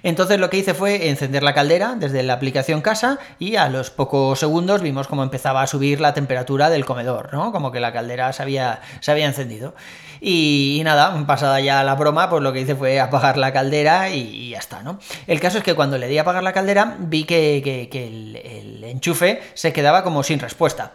Entonces 0.03 0.41
lo 0.41 0.51
que 0.51 0.57
hice 0.57 0.75
fue 0.75 1.11
encender 1.11 1.45
la 1.45 1.55
caldera 1.55 1.95
desde 1.97 2.25
la 2.25 2.33
aplicación 2.33 2.81
casa 2.81 3.21
y 3.39 3.55
a 3.55 3.69
los 3.69 3.91
pocos 3.91 4.41
segundos 4.41 4.83
vimos 4.83 5.07
cómo 5.07 5.23
empezaba 5.23 5.63
a 5.63 5.69
subir 5.69 6.01
la 6.01 6.13
temperatura 6.13 6.71
del 6.71 6.85
comedor, 6.85 7.33
¿no? 7.33 7.53
Como 7.53 7.71
que 7.71 7.79
la 7.79 7.93
caldera 7.93 8.33
se 8.33 8.43
había, 8.43 8.81
había 9.13 9.27
encendido. 9.27 9.75
Y, 10.21 10.83
nada, 10.85 11.27
pasada 11.27 11.61
ya 11.61 11.83
la 11.83 11.97
broma, 11.97 12.31
pues 12.31 12.43
lo 12.43 12.53
que 12.53 12.61
hice 12.61 12.77
fue 12.77 13.01
apagar 13.01 13.37
la 13.37 13.53
caldera 13.53 14.11
y, 14.11 14.51
ya 14.51 14.59
está, 14.59 14.83
¿no? 14.83 15.01
El 15.27 15.41
caso 15.41 15.59
es 15.59 15.65
que 15.65 15.75
cuando 15.75 15.99
le 15.99 16.07
di 16.07 16.19
a 16.19 16.23
apagar 16.23 16.45
la 16.45 16.53
caldera 16.53 16.97
vi 16.99 17.25
que, 17.25 17.89
el 17.93 18.85
enchufe 18.85 19.43
se 19.55 19.73
quedaba 19.73 20.05
como 20.05 20.23
sin 20.23 20.39
respuesta. 20.39 20.93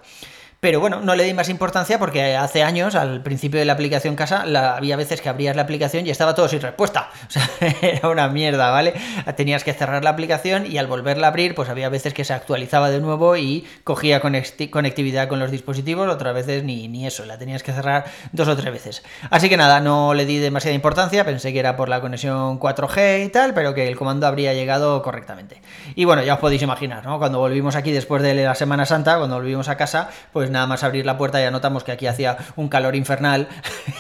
Pero 0.60 0.80
bueno, 0.80 1.02
no 1.02 1.16
le 1.16 1.24
di 1.24 1.36
más 1.36 1.50
importancia 1.50 2.00
porque 2.00 2.36
hace 2.36 2.64
años, 2.64 2.96
al 2.96 3.22
principio 3.22 3.60
de 3.60 3.66
la 3.66 3.74
aplicación 3.74 4.16
casa, 4.16 4.44
había 4.76 4.96
veces 4.96 5.22
que 5.22 5.30
abrías 5.30 5.56
la 5.56 5.62
aplicación 5.62 6.08
y 6.08 6.10
estaba 6.10 6.34
todo 6.34 6.48
sin 6.48 6.62
respuesta. 6.62 7.10
O 7.28 7.30
sea, 7.30 7.50
era 7.82 8.08
una 8.08 8.30
mierda, 8.30 8.72
¿vale? 8.72 8.94
Tenías 9.36 9.64
que 9.64 9.74
cerrar 9.74 10.04
la 10.04 10.12
aplicación 10.12 10.66
y 10.66 10.78
al 10.78 10.88
volverla 10.88 11.28
a 11.28 11.30
abrir, 11.30 11.56
pues 11.56 11.68
había 11.70 11.90
veces 11.90 12.14
que 12.14 12.24
se 12.24 12.34
actualizaba 12.34 12.90
de 12.90 13.02
nuevo 13.02 13.36
y 13.36 13.68
cogía 13.84 14.22
conectividad 14.22 15.28
con 15.28 15.40
los 15.40 15.52
dispositivos, 15.52 16.08
otras 16.08 16.34
veces 16.34 16.64
ni, 16.64 16.88
ni 16.88 17.06
eso, 17.06 17.26
la 17.26 17.38
tenías 17.38 17.64
que 17.64 17.74
cerrar 17.74 18.06
dos 18.32 18.48
o 18.48 18.56
tres 18.56 18.72
veces. 18.72 19.04
Así 19.30 19.50
que 19.50 19.58
nada, 19.58 19.82
no 19.82 20.14
le 20.14 20.26
di 20.26 20.38
demasiada 20.38 20.74
importancia, 20.74 21.26
pensé 21.26 21.52
que 21.52 21.60
era 21.60 21.76
por 21.76 21.90
la 21.90 22.00
conexión 22.00 22.60
4G 22.60 23.26
y 23.26 23.30
tal, 23.30 23.54
pero 23.54 23.74
que 23.74 23.88
el 23.88 23.98
comando 23.98 24.26
habría 24.26 24.54
llegado 24.54 25.02
correctamente. 25.02 25.62
Y 25.96 26.06
bueno, 26.06 26.24
ya 26.24 26.36
os 26.36 26.40
podéis 26.40 26.62
imaginar, 26.62 27.06
¿no? 27.06 27.20
Cuando 27.20 27.40
volvimos 27.40 27.76
aquí 27.76 27.92
después 27.92 28.24
de 28.24 28.34
la 28.34 28.56
Semana 28.56 28.86
Santa, 28.86 29.18
cuando 29.18 29.36
volvimos 29.36 29.68
a 29.68 29.76
casa, 29.76 30.10
pues 30.32 30.47
nada 30.50 30.68
más 30.68 30.84
abrir 30.84 31.06
la 31.06 31.18
puerta 31.18 31.40
ya 31.40 31.52
notamos 31.52 31.84
que 31.84 31.92
aquí 31.92 32.08
hacía 32.08 32.38
un 32.56 32.70
calor 32.70 32.96
infernal 32.96 33.48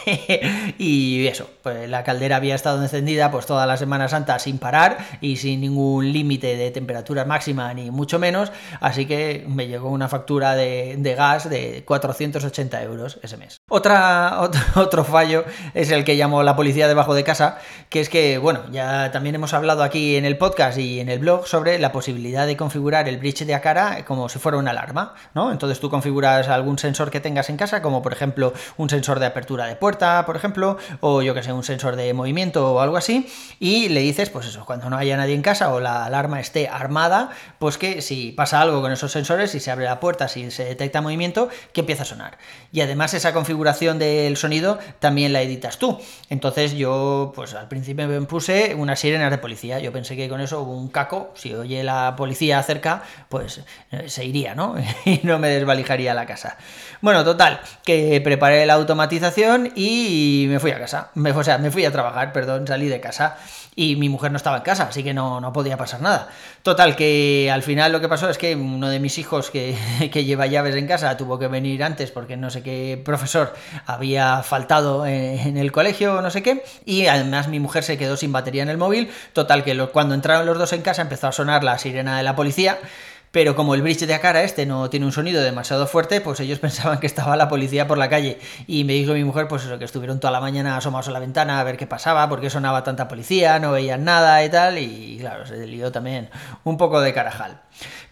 y 0.77 1.27
eso, 1.27 1.49
pues 1.63 1.89
la 1.89 2.03
caldera 2.03 2.37
había 2.37 2.55
estado 2.55 2.81
encendida 2.81 3.31
pues 3.31 3.45
toda 3.45 3.65
la 3.65 3.77
Semana 3.77 4.07
Santa 4.07 4.39
sin 4.39 4.57
parar 4.57 4.97
y 5.21 5.37
sin 5.37 5.61
ningún 5.61 6.11
límite 6.11 6.55
de 6.55 6.71
temperatura 6.71 7.25
máxima 7.25 7.73
ni 7.73 7.91
mucho 7.91 8.19
menos, 8.19 8.51
así 8.79 9.05
que 9.05 9.45
me 9.47 9.67
llegó 9.67 9.89
una 9.89 10.07
factura 10.07 10.55
de, 10.55 11.15
gas 11.17 11.49
de 11.49 11.83
480 11.85 12.83
euros 12.83 13.19
ese 13.23 13.37
mes. 13.37 13.57
Otro, 13.69 13.95
otro 14.75 15.03
fallo 15.03 15.45
es 15.73 15.91
el 15.91 16.03
que 16.03 16.17
llamó 16.17 16.43
la 16.43 16.55
policía 16.55 16.87
debajo 16.87 17.13
de 17.13 17.23
casa, 17.23 17.57
que 17.89 17.99
es 17.99 18.09
que, 18.09 18.37
bueno, 18.37 18.61
ya 18.71 19.11
también 19.11 19.35
hemos 19.35 19.53
hablado 19.53 19.83
aquí 19.83 20.15
en 20.15 20.25
el 20.25 20.37
podcast 20.37 20.77
y 20.77 20.99
en 20.99 21.09
el 21.09 21.19
blog 21.19 21.47
sobre 21.47 21.79
la 21.79 21.91
posibilidad 21.91 22.45
de 22.45 22.57
configurar 22.57 23.07
el 23.07 23.17
bridge 23.17 23.45
de 23.45 23.55
Acara 23.55 24.05
como 24.05 24.29
si 24.29 24.39
fuera 24.39 24.57
una 24.57 24.71
alarma, 24.71 25.15
¿no? 25.33 25.51
Entonces 25.51 25.79
tú 25.79 25.89
configuras 25.89 26.36
algún 26.47 26.79
sensor 26.79 27.11
que 27.11 27.19
tengas 27.19 27.49
en 27.49 27.57
casa, 27.57 27.81
como 27.81 28.01
por 28.01 28.13
ejemplo 28.13 28.53
un 28.77 28.89
sensor 28.89 29.19
de 29.19 29.25
apertura 29.25 29.65
de 29.65 29.75
puerta, 29.75 30.25
por 30.25 30.35
ejemplo, 30.35 30.77
o 31.01 31.21
yo 31.21 31.33
que 31.33 31.43
sé, 31.43 31.51
un 31.51 31.63
sensor 31.63 31.95
de 31.95 32.13
movimiento 32.13 32.73
o 32.73 32.79
algo 32.79 32.97
así, 32.97 33.27
y 33.59 33.89
le 33.89 34.01
dices, 34.01 34.29
pues 34.29 34.47
eso, 34.47 34.65
cuando 34.65 34.89
no 34.89 34.97
haya 34.97 35.17
nadie 35.17 35.33
en 35.33 35.41
casa 35.41 35.73
o 35.73 35.79
la 35.79 36.05
alarma 36.05 36.39
esté 36.39 36.67
armada, 36.67 37.31
pues 37.59 37.77
que 37.77 38.01
si 38.01 38.31
pasa 38.31 38.61
algo 38.61 38.81
con 38.81 38.91
esos 38.91 39.11
sensores, 39.11 39.51
si 39.51 39.59
se 39.59 39.71
abre 39.71 39.85
la 39.85 39.99
puerta, 39.99 40.27
si 40.27 40.51
se 40.51 40.65
detecta 40.65 41.01
movimiento, 41.01 41.49
que 41.73 41.81
empieza 41.81 42.03
a 42.03 42.05
sonar. 42.05 42.37
Y 42.71 42.81
además 42.81 43.13
esa 43.13 43.33
configuración 43.33 43.99
del 43.99 44.37
sonido 44.37 44.77
también 44.99 45.33
la 45.33 45.41
editas 45.41 45.79
tú. 45.79 45.99
Entonces 46.29 46.73
yo, 46.73 47.31
pues 47.35 47.53
al 47.53 47.67
principio 47.67 48.07
me 48.07 48.21
puse 48.21 48.75
unas 48.75 48.99
sirenas 48.99 49.31
de 49.31 49.37
policía. 49.37 49.79
Yo 49.79 49.91
pensé 49.91 50.15
que 50.15 50.29
con 50.29 50.41
eso 50.41 50.61
un 50.61 50.89
caco, 50.89 51.31
si 51.35 51.53
oye 51.53 51.83
la 51.83 52.15
policía 52.15 52.61
cerca, 52.63 53.03
pues 53.29 53.61
eh, 53.91 54.09
se 54.09 54.25
iría, 54.25 54.55
¿no? 54.55 54.75
y 55.05 55.21
no 55.23 55.39
me 55.39 55.49
desvalijaría 55.49 56.13
la 56.13 56.25
casa. 56.27 56.57
Bueno, 57.01 57.23
total, 57.23 57.59
que 57.83 58.21
preparé 58.23 58.67
la 58.67 58.75
automatización 58.75 59.71
y 59.75 60.45
me 60.47 60.59
fui 60.59 60.69
a 60.69 60.79
casa. 60.79 61.09
O 61.15 61.43
sea, 61.43 61.57
me 61.57 61.71
fui 61.71 61.85
a 61.85 61.91
trabajar, 61.91 62.31
perdón, 62.31 62.67
salí 62.67 62.87
de 62.87 62.99
casa 62.99 63.37
y 63.77 63.95
mi 63.95 64.09
mujer 64.09 64.31
no 64.31 64.37
estaba 64.37 64.57
en 64.57 64.63
casa, 64.63 64.87
así 64.89 65.03
que 65.03 65.13
no, 65.13 65.39
no 65.39 65.53
podía 65.53 65.77
pasar 65.77 66.01
nada. 66.01 66.29
Total, 66.63 66.95
que 66.95 67.49
al 67.53 67.61
final 67.61 67.91
lo 67.91 68.01
que 68.01 68.09
pasó 68.09 68.27
es 68.27 68.39
que 68.39 68.55
uno 68.55 68.89
de 68.89 68.99
mis 68.99 69.19
hijos 69.19 69.51
que, 69.51 69.77
que, 70.11 70.25
lleva 70.25 70.47
llaves 70.47 70.75
en 70.75 70.87
casa 70.87 71.15
tuvo 71.15 71.37
que 71.37 71.47
venir 71.47 71.83
antes 71.83 72.09
porque 72.09 72.37
no 72.37 72.49
sé 72.49 72.63
qué 72.63 72.99
profesor 73.05 73.53
había 73.85 74.41
faltado 74.41 75.05
en 75.05 75.57
el 75.57 75.71
colegio 75.71 76.15
o 76.15 76.21
no 76.21 76.31
sé 76.31 76.41
qué, 76.41 76.63
y 76.85 77.05
además 77.05 77.49
mi 77.49 77.59
mujer 77.59 77.83
se 77.83 77.99
quedó 77.99 78.17
sin 78.17 78.31
batería 78.31 78.63
en 78.63 78.69
el 78.69 78.77
móvil. 78.77 79.11
Total, 79.33 79.63
que 79.63 79.77
cuando 79.89 80.15
entraron 80.15 80.47
los 80.47 80.57
dos 80.57 80.73
en 80.73 80.81
casa 80.81 81.03
empezó 81.03 81.27
a 81.27 81.31
sonar 81.31 81.63
la 81.63 81.77
sirena 81.77 82.17
de 82.17 82.23
la 82.23 82.35
policía 82.35 82.79
pero 83.31 83.55
como 83.55 83.75
el 83.75 83.81
bridge 83.81 84.05
de 84.05 84.13
Acara 84.13 84.43
este 84.43 84.65
no 84.65 84.89
tiene 84.89 85.05
un 85.05 85.11
sonido 85.11 85.41
demasiado 85.41 85.87
fuerte, 85.87 86.21
pues 86.21 86.39
ellos 86.39 86.59
pensaban 86.67 86.99
que 86.99 87.07
estaba 87.07 87.35
la 87.35 87.49
policía 87.49 87.87
por 87.87 87.97
la 87.97 88.09
calle. 88.09 88.39
Y 88.67 88.83
me 88.83 88.93
dijo 88.93 89.13
mi 89.13 89.23
mujer, 89.23 89.47
pues 89.47 89.63
eso, 89.63 89.77
que 89.77 89.85
estuvieron 89.85 90.19
toda 90.19 90.31
la 90.31 90.41
mañana 90.41 90.77
asomados 90.77 91.07
a 91.07 91.11
la 91.11 91.19
ventana 91.19 91.59
a 91.59 91.63
ver 91.63 91.77
qué 91.77 91.87
pasaba, 91.87 92.27
por 92.29 92.41
qué 92.41 92.49
sonaba 92.49 92.83
tanta 92.83 93.07
policía, 93.07 93.59
no 93.59 93.71
veían 93.71 94.03
nada 94.03 94.43
y 94.43 94.49
tal, 94.49 94.77
y 94.77 95.17
claro, 95.19 95.45
se 95.45 95.67
lió 95.67 95.91
también 95.91 96.29
un 96.63 96.77
poco 96.77 97.01
de 97.01 97.13
carajal. 97.13 97.61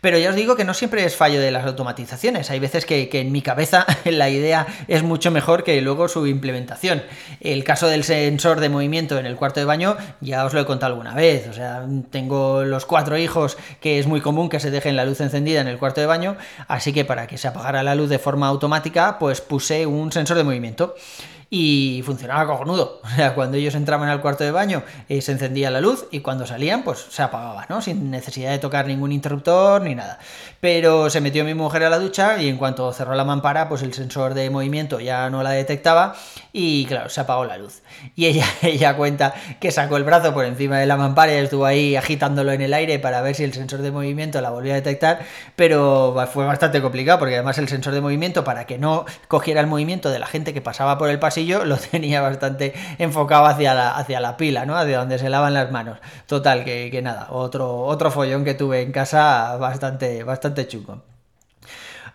Pero 0.01 0.17
ya 0.17 0.29
os 0.29 0.35
digo 0.35 0.55
que 0.55 0.63
no 0.63 0.73
siempre 0.73 1.03
es 1.03 1.15
fallo 1.15 1.39
de 1.39 1.51
las 1.51 1.65
automatizaciones. 1.65 2.49
Hay 2.51 2.59
veces 2.59 2.85
que, 2.85 3.09
en 3.11 3.31
mi 3.31 3.41
cabeza 3.41 3.85
la 4.05 4.29
idea 4.29 4.67
es 4.87 5.03
mucho 5.03 5.31
mejor 5.31 5.63
que 5.63 5.81
luego 5.81 6.07
su 6.07 6.27
implementación. 6.27 7.03
El 7.39 7.63
caso 7.63 7.87
del 7.87 8.03
sensor 8.03 8.59
de 8.59 8.69
movimiento 8.69 9.17
en 9.17 9.25
el 9.25 9.35
cuarto 9.35 9.59
de 9.59 9.65
baño 9.65 9.97
ya 10.21 10.45
os 10.45 10.53
lo 10.53 10.61
he 10.61 10.65
contado 10.65 10.93
alguna 10.93 11.13
vez. 11.13 11.47
O 11.47 11.53
sea, 11.53 11.85
tengo 12.11 12.63
los 12.63 12.85
cuatro 12.85 13.17
hijos 13.17 13.57
que 13.81 13.99
es 13.99 14.07
muy 14.07 14.21
común 14.21 14.49
que 14.49 14.59
se 14.59 14.71
dejen 14.71 14.95
la 14.95 15.05
luz 15.05 15.21
encendida 15.21 15.61
en 15.61 15.67
el 15.67 15.77
cuarto 15.77 16.01
de 16.01 16.07
baño. 16.07 16.37
Así 16.67 16.93
que 16.93 17.05
para 17.05 17.27
que 17.27 17.37
se 17.37 17.47
apagara 17.47 17.83
la 17.83 17.95
luz 17.95 18.09
de 18.09 18.19
forma 18.19 18.47
automática, 18.47 19.17
pues 19.19 19.41
puse 19.41 19.85
un 19.85 20.11
sensor 20.11 20.37
de 20.37 20.43
movimiento 20.43 20.95
y 21.57 22.01
funcionaba 22.01 22.45
cojonudo. 22.45 22.99
O 23.15 23.17
sea, 23.17 23.33
cuando 23.33 23.55
ellos 23.55 23.75
entraban 23.75 24.09
al 24.09 24.19
cuarto 24.19 24.43
de 24.43 24.51
baño 24.51 24.83
eh, 25.07 25.21
se 25.21 25.31
encendía 25.31 25.71
la 25.71 25.79
luz 25.79 26.05
y 26.11 26.19
cuando 26.19 26.45
salían 26.45 26.83
pues 26.83 27.05
se 27.09 27.21
apagaba, 27.21 27.65
¿no? 27.69 27.81
Sin 27.81 28.11
necesidad 28.11 28.51
de 28.51 28.59
tocar 28.59 28.87
ningún 28.87 29.13
interruptor 29.13 29.81
ni 29.81 29.95
nada. 29.95 30.19
Pero 30.59 31.09
se 31.09 31.21
metió 31.21 31.45
mi 31.45 31.53
mujer 31.53 31.85
a 31.85 31.89
la 31.89 31.97
ducha 31.97 32.41
y 32.41 32.49
en 32.49 32.57
cuanto 32.57 32.91
cerró 32.91 33.15
la 33.15 33.23
mampara 33.23 33.69
pues 33.69 33.83
el 33.83 33.93
sensor 33.93 34.33
de 34.33 34.49
movimiento 34.49 34.99
ya 34.99 35.29
no 35.29 35.43
la 35.43 35.51
detectaba 35.51 36.15
y 36.51 36.85
claro, 36.87 37.07
se 37.07 37.21
apagó 37.21 37.45
la 37.45 37.57
luz. 37.57 37.83
Y 38.17 38.25
ella, 38.25 38.45
ella 38.61 38.97
cuenta 38.97 39.33
que 39.61 39.71
sacó 39.71 39.95
el 39.95 40.03
brazo 40.03 40.33
por 40.33 40.43
encima 40.43 40.79
de 40.79 40.87
la 40.87 40.97
mampara 40.97 41.33
y 41.33 41.37
estuvo 41.37 41.65
ahí 41.65 41.95
agitándolo 41.95 42.51
en 42.51 42.59
el 42.59 42.73
aire 42.73 42.99
para 42.99 43.21
ver 43.21 43.33
si 43.33 43.45
el 43.45 43.53
sensor 43.53 43.81
de 43.81 43.91
movimiento 43.91 44.41
la 44.41 44.49
volvía 44.49 44.73
a 44.73 44.75
detectar, 44.75 45.19
pero 45.55 46.13
fue 46.33 46.45
bastante 46.45 46.81
complicado 46.81 47.19
porque 47.19 47.35
además 47.35 47.57
el 47.59 47.69
sensor 47.69 47.93
de 47.93 48.01
movimiento 48.01 48.43
para 48.43 48.65
que 48.65 48.77
no 48.77 49.05
cogiera 49.29 49.61
el 49.61 49.67
movimiento 49.67 50.09
de 50.09 50.19
la 50.19 50.27
gente 50.27 50.53
que 50.53 50.59
pasaba 50.59 50.97
por 50.97 51.09
el 51.09 51.17
pasillo 51.17 51.44
lo 51.45 51.77
tenía 51.77 52.21
bastante 52.21 52.73
enfocado 52.97 53.45
hacia 53.45 53.73
la, 53.73 53.95
hacia 53.95 54.19
la 54.19 54.37
pila, 54.37 54.65
¿no? 54.65 54.77
Hacia 54.77 54.99
donde 54.99 55.19
se 55.19 55.29
lavan 55.29 55.53
las 55.53 55.71
manos. 55.71 55.99
Total, 56.27 56.63
que, 56.63 56.89
que 56.91 57.01
nada, 57.01 57.27
otro, 57.31 57.83
otro 57.85 58.11
follón 58.11 58.43
que 58.43 58.53
tuve 58.53 58.81
en 58.81 58.91
casa 58.91 59.57
bastante, 59.57 60.23
bastante 60.23 60.67
chungo. 60.67 61.14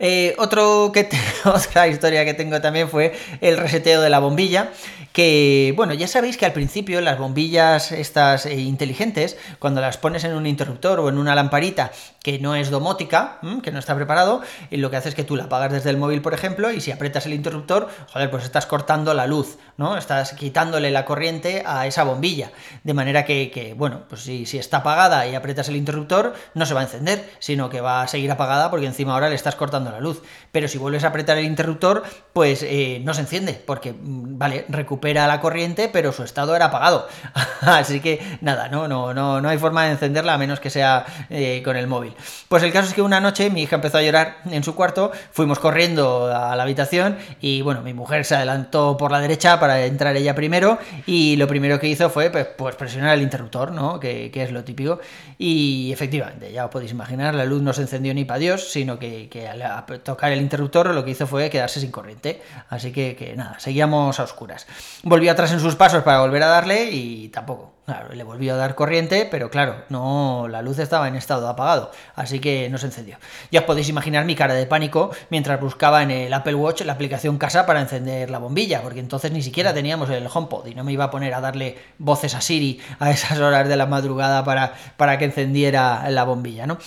Eh, 0.03 0.35
otro 0.39 0.93
que 0.95 1.11
otra 1.45 1.87
historia 1.87 2.25
que 2.25 2.33
tengo 2.33 2.61
también 2.63 2.89
fue 2.89 3.13
el 3.43 3.59
reseteo 3.59 4.01
de 4.01 4.09
la 4.09 4.19
bombilla, 4.19 4.71
que 5.13 5.75
bueno, 5.77 5.93
ya 5.93 6.09
sabéis 6.09 6.39
que 6.39 6.47
al 6.47 6.53
principio 6.53 7.03
las 7.03 7.19
bombillas 7.19 7.93
estas 7.93 8.47
eh, 8.47 8.55
inteligentes, 8.59 9.37
cuando 9.59 9.83
las 9.83 9.99
pones 9.99 10.25
en 10.25 10.33
un 10.33 10.47
interruptor 10.47 11.01
o 11.01 11.11
en 11.11 11.19
una 11.19 11.35
lamparita 11.35 11.93
que 12.23 12.39
no 12.39 12.55
es 12.55 12.71
domótica, 12.71 13.39
que 13.63 13.73
no 13.73 13.79
está 13.79 13.95
preparado, 13.95 14.43
y 14.71 14.77
lo 14.79 14.91
que 14.91 14.97
hace 14.97 15.11
es 15.11 15.15
que 15.15 15.25
tú 15.25 15.37
la 15.37 15.45
apagas 15.45 15.73
desde 15.73 15.91
el 15.91 15.97
móvil, 15.97 16.23
por 16.23 16.35
ejemplo, 16.35 16.71
y 16.71 16.81
si 16.81 16.93
aprietas 16.93 17.27
el 17.27 17.33
interruptor, 17.33 17.89
joder, 18.13 18.31
pues 18.31 18.45
estás 18.45 18.67
cortando 18.67 19.15
la 19.15 19.27
luz, 19.27 19.59
¿no? 19.79 19.97
Estás 19.97 20.33
quitándole 20.35 20.91
la 20.91 21.05
corriente 21.05 21.63
a 21.67 21.87
esa 21.87 22.05
bombilla. 22.05 22.53
De 22.85 22.95
manera 22.95 23.25
que, 23.25 23.75
bueno, 23.77 24.03
pues 24.09 24.23
si, 24.23 24.45
si, 24.47 24.59
está 24.59 24.79
apagada 24.79 25.27
y 25.27 25.35
aprietas 25.35 25.69
el 25.69 25.77
interruptor, 25.77 26.35
no 26.55 26.67
se 26.67 26.75
va 26.75 26.81
a 26.81 26.85
encender, 26.85 27.29
sino 27.39 27.71
que 27.71 27.81
va 27.81 28.03
a 28.03 28.09
seguir 28.09 28.31
apagada 28.31 28.71
porque 28.71 28.87
encima 28.87 29.15
ahora 29.15 29.31
le 29.31 29.35
estás 29.35 29.57
cortando 29.57 29.90
la 29.91 30.01
luz. 30.01 30.23
Pero 30.53 30.69
si 30.69 30.79
vuelves 30.79 31.05
a 31.05 31.09
apretar 31.09 31.39
el 31.39 31.45
interruptor, 31.45 32.03
pues 32.33 32.63
eh, 32.63 33.01
no 33.05 33.15
se 33.15 33.23
enciende, 33.23 33.63
porque, 33.65 33.93
mm, 33.93 34.39
vale, 34.39 34.65
recupera 34.69 35.27
la 35.27 35.41
corriente, 35.41 35.89
pero 35.93 36.13
su 36.13 36.23
estado 36.23 36.57
era 36.57 36.67
apagado. 36.67 37.09
Así 37.61 38.01
que 38.01 38.21
nada, 38.41 38.69
no, 38.69 38.89
no, 38.89 39.15
no, 39.15 39.41
no 39.41 39.49
hay 39.49 39.59
forma 39.59 39.85
de 39.85 39.93
encenderla 39.93 40.35
a 40.35 40.39
menos 40.39 40.61
que 40.61 40.71
sea 40.71 41.05
eh, 41.29 41.63
con 41.65 41.77
el 41.77 41.87
móvil. 41.87 42.15
Pues 42.49 42.63
el 42.63 42.73
caso 42.73 42.89
es 42.89 42.95
que 42.95 43.03
una 43.03 43.21
noche 43.21 43.51
mi 43.51 43.63
hija 43.63 43.77
empezó 43.77 43.99
a 43.99 44.03
llorar 44.03 44.39
en 44.51 44.65
su 44.65 44.75
cuarto, 44.75 45.13
fuimos 45.33 45.59
corriendo 45.59 46.27
a 46.27 46.57
la 46.57 46.63
habitación 46.63 47.19
y 47.41 47.63
bueno, 47.63 47.83
mi 47.83 47.95
mujer 47.95 48.25
se 48.25 48.35
adelantó 48.35 48.97
por 48.97 49.11
la 49.11 49.21
derecha 49.21 49.61
para 49.61 49.85
entrar 49.85 50.17
ella 50.17 50.35
primero 50.35 50.79
y 51.07 51.37
lo 51.37 51.47
primero 51.47 51.79
que 51.79 51.89
hizo 51.89 52.11
fue 52.11 52.31
pues, 52.31 52.47
pues 52.57 52.77
presionar 52.77 53.17
el 53.17 53.23
interruptor, 53.23 53.73
¿no? 53.73 54.01
Que, 54.01 54.31
es 54.41 54.53
lo 54.53 54.65
típico. 54.65 55.01
Y 55.39 55.93
efectivamente, 55.93 56.51
ya 56.51 56.65
os 56.65 56.71
podéis 56.71 56.93
imaginar, 56.93 57.35
la 57.35 57.45
luz 57.45 57.63
no 57.63 57.73
se 57.73 57.83
encendió 57.83 58.15
ni 58.15 58.25
para 58.25 58.39
Dios, 58.39 58.71
sino 58.71 58.99
que, 58.99 59.29
al 59.51 59.63
tocar 60.03 60.33
el 60.33 60.41
interruptor 60.41 60.95
lo 60.95 61.05
que 61.05 61.13
hizo 61.13 61.27
fue 61.27 61.51
quedarse 61.51 61.81
sin 61.81 61.91
corriente. 61.91 62.43
Así 62.69 62.93
que, 62.93 63.17
que 63.17 63.37
nada, 63.37 63.59
seguíamos 63.59 64.21
a 64.21 64.25
oscuras. 64.25 64.67
Volvió 65.03 65.33
atrás 65.33 65.53
en 65.53 65.61
sus 65.61 65.77
pasos 65.77 66.03
para 66.03 66.21
volver 66.21 66.43
a 66.43 66.49
darle 66.49 66.91
y 66.91 67.29
tampoco. 67.29 67.80
Claro, 67.91 68.15
le 68.15 68.23
volvió 68.23 68.55
a 68.55 68.57
dar 68.57 68.77
corriente, 68.77 69.27
pero 69.29 69.51
claro, 69.51 69.83
no, 69.89 70.47
la 70.49 70.63
luz 70.63 70.79
estaba 70.79 71.09
en 71.09 71.17
estado 71.17 71.49
apagado, 71.49 71.91
así 72.15 72.39
que 72.39 72.69
no 72.71 72.79
se 72.79 72.87
encendió. 72.87 73.17
Ya 73.51 73.59
os 73.59 73.67
podéis 73.67 73.89
imaginar 73.89 74.25
mi 74.25 74.37
cara 74.37 74.55
de 74.55 74.65
pánico 74.65 75.11
mientras 75.29 75.61
buscaba 75.61 76.05
en 76.05 76.13
el 76.13 76.33
Apple 76.33 76.55
Watch 76.55 76.83
la 76.83 76.93
aplicación 76.93 77.37
casa 77.37 77.67
para 77.67 77.81
encender 77.81 78.31
la 78.31 78.39
bombilla, 78.39 78.81
porque 78.81 79.01
entonces 79.01 79.33
ni 79.33 79.43
siquiera 79.43 79.75
teníamos 79.75 80.09
el 80.11 80.29
HomePod 80.33 80.69
y 80.69 80.77
no 80.77 80.85
me 80.85 80.93
iba 80.93 81.07
a 81.07 81.11
poner 81.11 81.35
a 81.35 81.41
darle 81.41 81.79
voces 81.99 82.37
a 82.37 82.41
Siri 82.41 82.81
a 83.01 83.11
esas 83.11 83.41
horas 83.41 83.69
de 83.69 83.77
la 83.77 83.87
madrugada 83.87 84.45
para, 84.45 84.75
para 84.97 85.19
que 85.19 85.25
encendiera 85.25 86.09
la 86.11 86.23
bombilla, 86.23 86.69
¿no? 86.69 86.79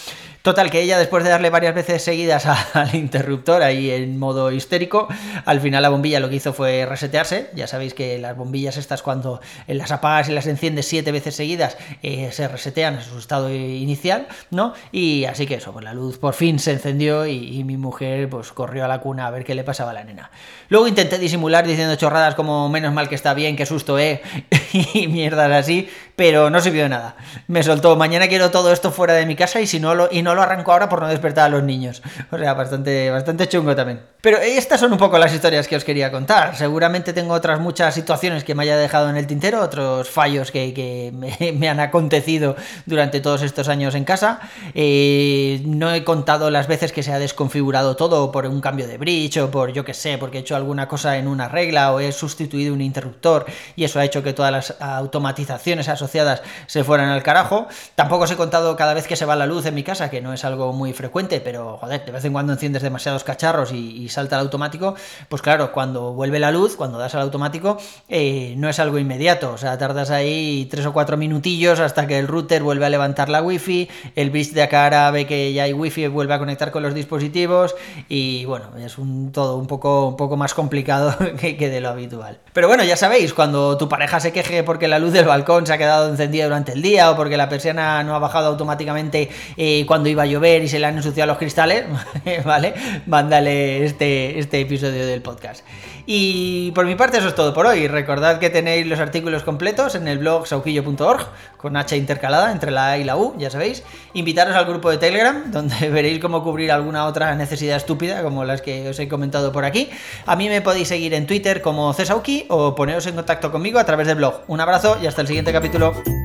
Total, 0.43 0.69
que 0.69 0.81
ella 0.81 1.00
después 1.00 1.24
de 1.24 1.29
darle 1.29 1.50
varias 1.50 1.74
veces 1.74 2.03
seguidas 2.03 2.45
al 2.75 2.93
interruptor 2.95 3.63
ahí 3.63 3.89
en 3.91 4.19
modo 4.19 4.51
histérico, 4.51 5.07
al 5.45 5.62
final 5.62 5.81
la 5.81 5.88
bombilla 5.88 6.19
lo 6.19 6.27
que 6.27 6.36
hizo 6.36 6.51
fue 6.51 6.86
resetearse. 6.86 7.50
Ya 7.55 7.65
sabéis 7.65 7.93
que 7.93 8.19
las 8.19 8.36
bombillas 8.36 8.75
estas 8.75 9.01
cuando 9.01 9.39
las 9.67 9.93
apagas 9.93 10.27
y 10.27 10.33
las 10.33 10.45
enciendes 10.48 10.86
siete 10.93 11.12
veces 11.12 11.35
seguidas 11.35 11.75
eh, 12.03 12.29
se 12.31 12.47
resetean 12.47 12.97
a 12.97 13.01
su 13.01 13.17
estado 13.17 13.51
inicial, 13.51 14.27
¿no? 14.51 14.75
Y 14.91 15.25
así 15.25 15.47
que 15.47 15.55
eso, 15.55 15.73
pues 15.73 15.83
la 15.83 15.91
luz 15.91 16.19
por 16.19 16.35
fin 16.35 16.59
se 16.59 16.71
encendió 16.71 17.25
y, 17.25 17.63
mi 17.63 17.77
mujer 17.77 18.29
pues 18.29 18.51
corrió 18.51 18.85
a 18.85 18.88
la 18.88 19.00
cuna 19.00 19.25
a 19.25 19.31
ver 19.31 19.43
qué 19.43 19.55
le 19.55 19.63
pasaba 19.63 19.89
a 19.89 19.95
la 19.95 20.03
nena. 20.03 20.29
Luego 20.69 20.88
intenté 20.88 21.17
disimular 21.17 21.65
diciendo 21.65 21.95
chorradas 21.95 22.35
como 22.35 22.69
menos 22.69 22.93
mal 22.93 23.09
que 23.09 23.15
está 23.15 23.33
bien, 23.33 23.55
qué 23.55 23.65
susto, 23.65 23.97
eh, 23.97 24.21
y 24.93 25.07
mierdas 25.07 25.51
así, 25.51 25.89
pero 26.15 26.50
no 26.50 26.62
sirvió 26.62 26.84
de 26.84 26.89
nada. 26.89 27.15
Me 27.48 27.63
soltó, 27.63 27.96
mañana 27.96 28.27
quiero 28.27 28.51
todo 28.51 28.72
esto 28.72 28.91
fuera 28.91 29.13
de 29.13 29.25
mi 29.25 29.36
casa 29.36 29.62
y 29.62 29.67
si 29.67 29.79
no 29.79 29.96
lo, 29.96 30.10
y 30.12 30.22
no 30.22 30.36
lo 30.36 30.41
arranco 30.41 30.72
ahora 30.72 30.89
por 30.89 31.01
no 31.01 31.08
despertar 31.08 31.46
a 31.46 31.50
los 31.50 31.63
niños. 31.63 32.01
O 32.32 32.38
sea, 32.38 32.53
bastante, 32.53 33.10
bastante 33.10 33.48
chungo 33.48 33.75
también. 33.75 34.01
Pero 34.22 34.38
estas 34.38 34.79
son 34.79 34.93
un 34.93 34.98
poco 34.98 35.17
las 35.17 35.34
historias 35.34 35.67
que 35.67 35.75
os 35.75 35.84
quería 35.84 36.12
contar. 36.12 36.55
Seguramente 36.55 37.12
tengo 37.12 37.34
otras 37.34 37.60
muchas 37.60 37.93
situaciones 37.93 38.43
que 38.43 38.55
me 38.55 38.63
haya 38.63 38.77
dejado 38.77 39.10
en 39.10 39.17
el 39.17 39.27
tintero, 39.27 39.62
otros 39.62 40.10
fallos 40.10 40.51
que, 40.51 41.12
me, 41.58 41.70
han 41.70 41.79
acontecido 41.79 42.55
durante 42.86 43.20
todos 43.20 43.41
estos 43.41 43.67
años 43.67 43.96
en 43.96 44.05
casa. 44.05 44.39
Eh, 44.74 45.62
no 45.65 45.93
he 45.93 46.03
contado 46.03 46.50
las 46.51 46.67
veces 46.67 46.91
que 46.93 47.03
se 47.03 47.12
ha 47.12 47.20
desconfigurado 47.20 47.96
todo 47.96 48.32
por 48.32 48.46
un 48.46 48.62
cambio 48.62 48.88
de 48.88 48.98
bridge 48.98 49.38
o 49.38 49.51
por 49.51 49.74
yo 49.74 49.84
que 49.84 49.93
sé, 49.93 50.17
porque 50.17 50.38
he 50.38 50.41
hecho 50.41 50.55
alguna 50.55 50.88
cosa 50.88 51.17
en 51.17 51.27
una 51.27 51.50
regla 51.50 51.91
o 51.91 52.00
he 52.00 52.12
sustituido 52.12 52.74
un 52.74 52.82
interruptor 52.82 53.46
y 53.75 53.84
eso 53.84 54.00
ha 54.00 54.05
hecho 54.05 54.24
que 54.24 54.34
todas 54.34 54.51
las 54.51 54.75
automatizaciones 54.79 55.89
asociadas 56.03 56.41
se 56.67 56.83
fueran 56.83 57.10
al 57.10 57.24
carajo. 57.24 57.67
Tampoco 57.95 58.25
os 58.25 58.31
he 58.31 58.36
contado 58.36 58.75
cada 58.75 58.93
vez 58.93 59.07
que 59.07 59.15
se 59.15 59.25
va 59.25 59.36
la 59.36 59.45
luz 59.45 59.65
en 59.65 59.75
mi 59.75 59.83
casa, 59.83 60.10
que 60.10 60.22
no 60.22 60.33
es 60.33 60.45
algo 60.45 60.74
muy 60.74 60.93
frecuente, 60.93 61.41
pero 61.41 61.77
joder, 61.77 62.05
de 62.05 62.12
vez 62.12 62.25
en 62.25 62.33
cuando 62.33 62.53
enciendes 62.53 62.81
demasiados 62.81 63.24
cacharros 63.24 63.72
y, 63.72 64.10
salta 64.10 64.36
el 64.36 64.41
automático, 64.41 64.95
pues 65.29 65.41
claro, 65.41 65.72
cuando 65.72 66.13
vuelve 66.13 66.38
la 66.39 66.51
luz, 66.51 66.75
cuando 66.75 66.98
das 66.98 67.15
al 67.15 67.22
automático, 67.22 67.77
eh, 68.10 68.53
no 68.57 68.69
es 68.69 68.79
algo 68.79 69.00
inmediato, 69.00 69.53
o 69.53 69.57
sea, 69.57 69.77
tardas 69.77 70.12
ahí 70.12 70.67
tres 70.69 70.86
o 70.86 70.93
cuatro 70.93 71.17
minutillos 71.17 71.79
hasta 71.79 72.05
que 72.05 72.19
el 72.19 72.27
router 72.27 72.62
vuelve 72.62 72.86
a 72.86 72.89
levantar 72.89 73.29
la 73.29 73.41
wifi, 73.41 73.89
el 74.15 74.29
bridge 74.29 74.51
de 74.51 74.63
acá 74.63 75.10
ve 75.12 75.25
que 75.25 75.53
ya 75.53 75.63
hay 75.63 75.74
wifi, 75.74 76.07
vuelve 76.07 76.33
a 76.33 76.39
conectar 76.39 76.72
con 76.72 76.83
los 76.83 76.93
dispositivos 76.93 77.75
y 78.10 78.45
bueno, 78.45 78.65
es 78.77 78.98
un 78.98 79.31
todo 79.31 79.57
un 79.57 79.67
poco, 79.67 80.07
un 80.07 80.17
poco 80.17 80.38
más 80.38 80.53
complicado 80.53 81.15
que 81.39 81.69
de 81.69 81.81
lo 81.81 81.89
habitual. 81.89 82.39
Pero 82.53 82.67
bueno, 82.67 82.83
ya 82.83 82.98
sabéis, 82.98 83.33
cuando 83.33 83.77
tu 83.77 83.89
pareja 83.89 84.19
se 84.19 84.31
queje 84.31 84.63
porque 84.63 84.88
la 84.88 85.00
luz 85.00 85.13
del 85.13 85.25
balcón 85.25 85.65
se 85.65 85.74
ha 85.74 85.77
quedado 85.77 85.92
encendida 86.01 86.45
durante 86.45 86.73
el 86.73 86.81
día 86.81 87.12
o 87.12 87.15
porque 87.15 87.38
la 87.38 87.50
persiana 87.50 88.03
no 88.03 88.15
ha 88.15 88.19
bajado 88.19 88.47
automáticamente 88.47 89.29
eh, 89.57 89.85
cuando 89.88 90.09
iba 90.09 90.23
a 90.23 90.25
llover 90.25 90.63
y 90.63 90.67
se 90.67 90.79
le 90.79 90.85
han 90.85 90.97
ensuciado 90.97 91.27
los 91.27 91.38
cristales, 91.38 91.85
¿vale? 92.45 92.73
Mándale 93.05 93.85
este, 93.85 94.39
este 94.39 94.62
episodio 94.62 95.05
del 95.05 95.21
podcast. 95.21 95.63
Y 96.05 96.71
por 96.71 96.85
mi 96.85 96.95
parte 96.95 97.17
eso 97.17 97.29
es 97.29 97.35
todo 97.35 97.53
por 97.53 97.65
hoy. 97.65 97.88
Recordad 97.88 98.39
que 98.39 98.50
tenéis 98.50 98.85
los 98.85 99.00
artículos 99.00 99.43
completos 99.43 99.95
en 99.95 100.07
el 100.07 100.17
blog 100.17 100.47
sauquillo.org 100.47 101.27
con 101.57 101.77
H 101.77 101.95
intercalada 101.95 102.51
entre 102.51 102.71
la 102.71 102.91
A 102.91 102.97
y 102.97 103.05
la 103.05 103.15
U, 103.15 103.35
ya 103.38 103.50
sabéis. 103.50 103.83
Invitaros 104.13 104.55
al 104.55 104.65
grupo 104.65 104.89
de 104.89 104.97
Telegram 104.97 105.50
donde 105.51 105.89
veréis 105.91 106.19
cómo 106.19 106.43
cubrir 106.43 106.71
alguna 106.71 107.05
otra 107.05 107.33
necesidad 107.35 107.77
estúpida 107.77 108.21
como 108.21 108.43
las 108.43 108.62
que 108.62 108.89
os 108.89 109.00
he 109.00 109.07
comentado 109.07 109.51
por 109.51 109.63
aquí. 109.63 109.89
A 110.25 110.35
mí 110.35 110.50
me 110.50 110.62
podéis 110.62 110.89
seguir 110.89 111.13
en 111.13 111.25
Twitter 111.25 111.62
como 111.62 111.93
Cesauki 111.93 112.45
o 112.50 112.75
poneros 112.75 113.07
en 113.07 113.15
contacto 113.15 113.51
conmigo 113.51 113.79
a 113.79 113.85
través 113.85 114.07
del 114.07 114.17
blog. 114.17 114.41
Un 114.47 114.59
abrazo 114.59 114.97
y 115.01 115.07
hasta 115.07 115.21
el 115.21 115.27
siguiente 115.27 115.53
capítulo. 115.53 115.82
Hasta. 115.83 116.23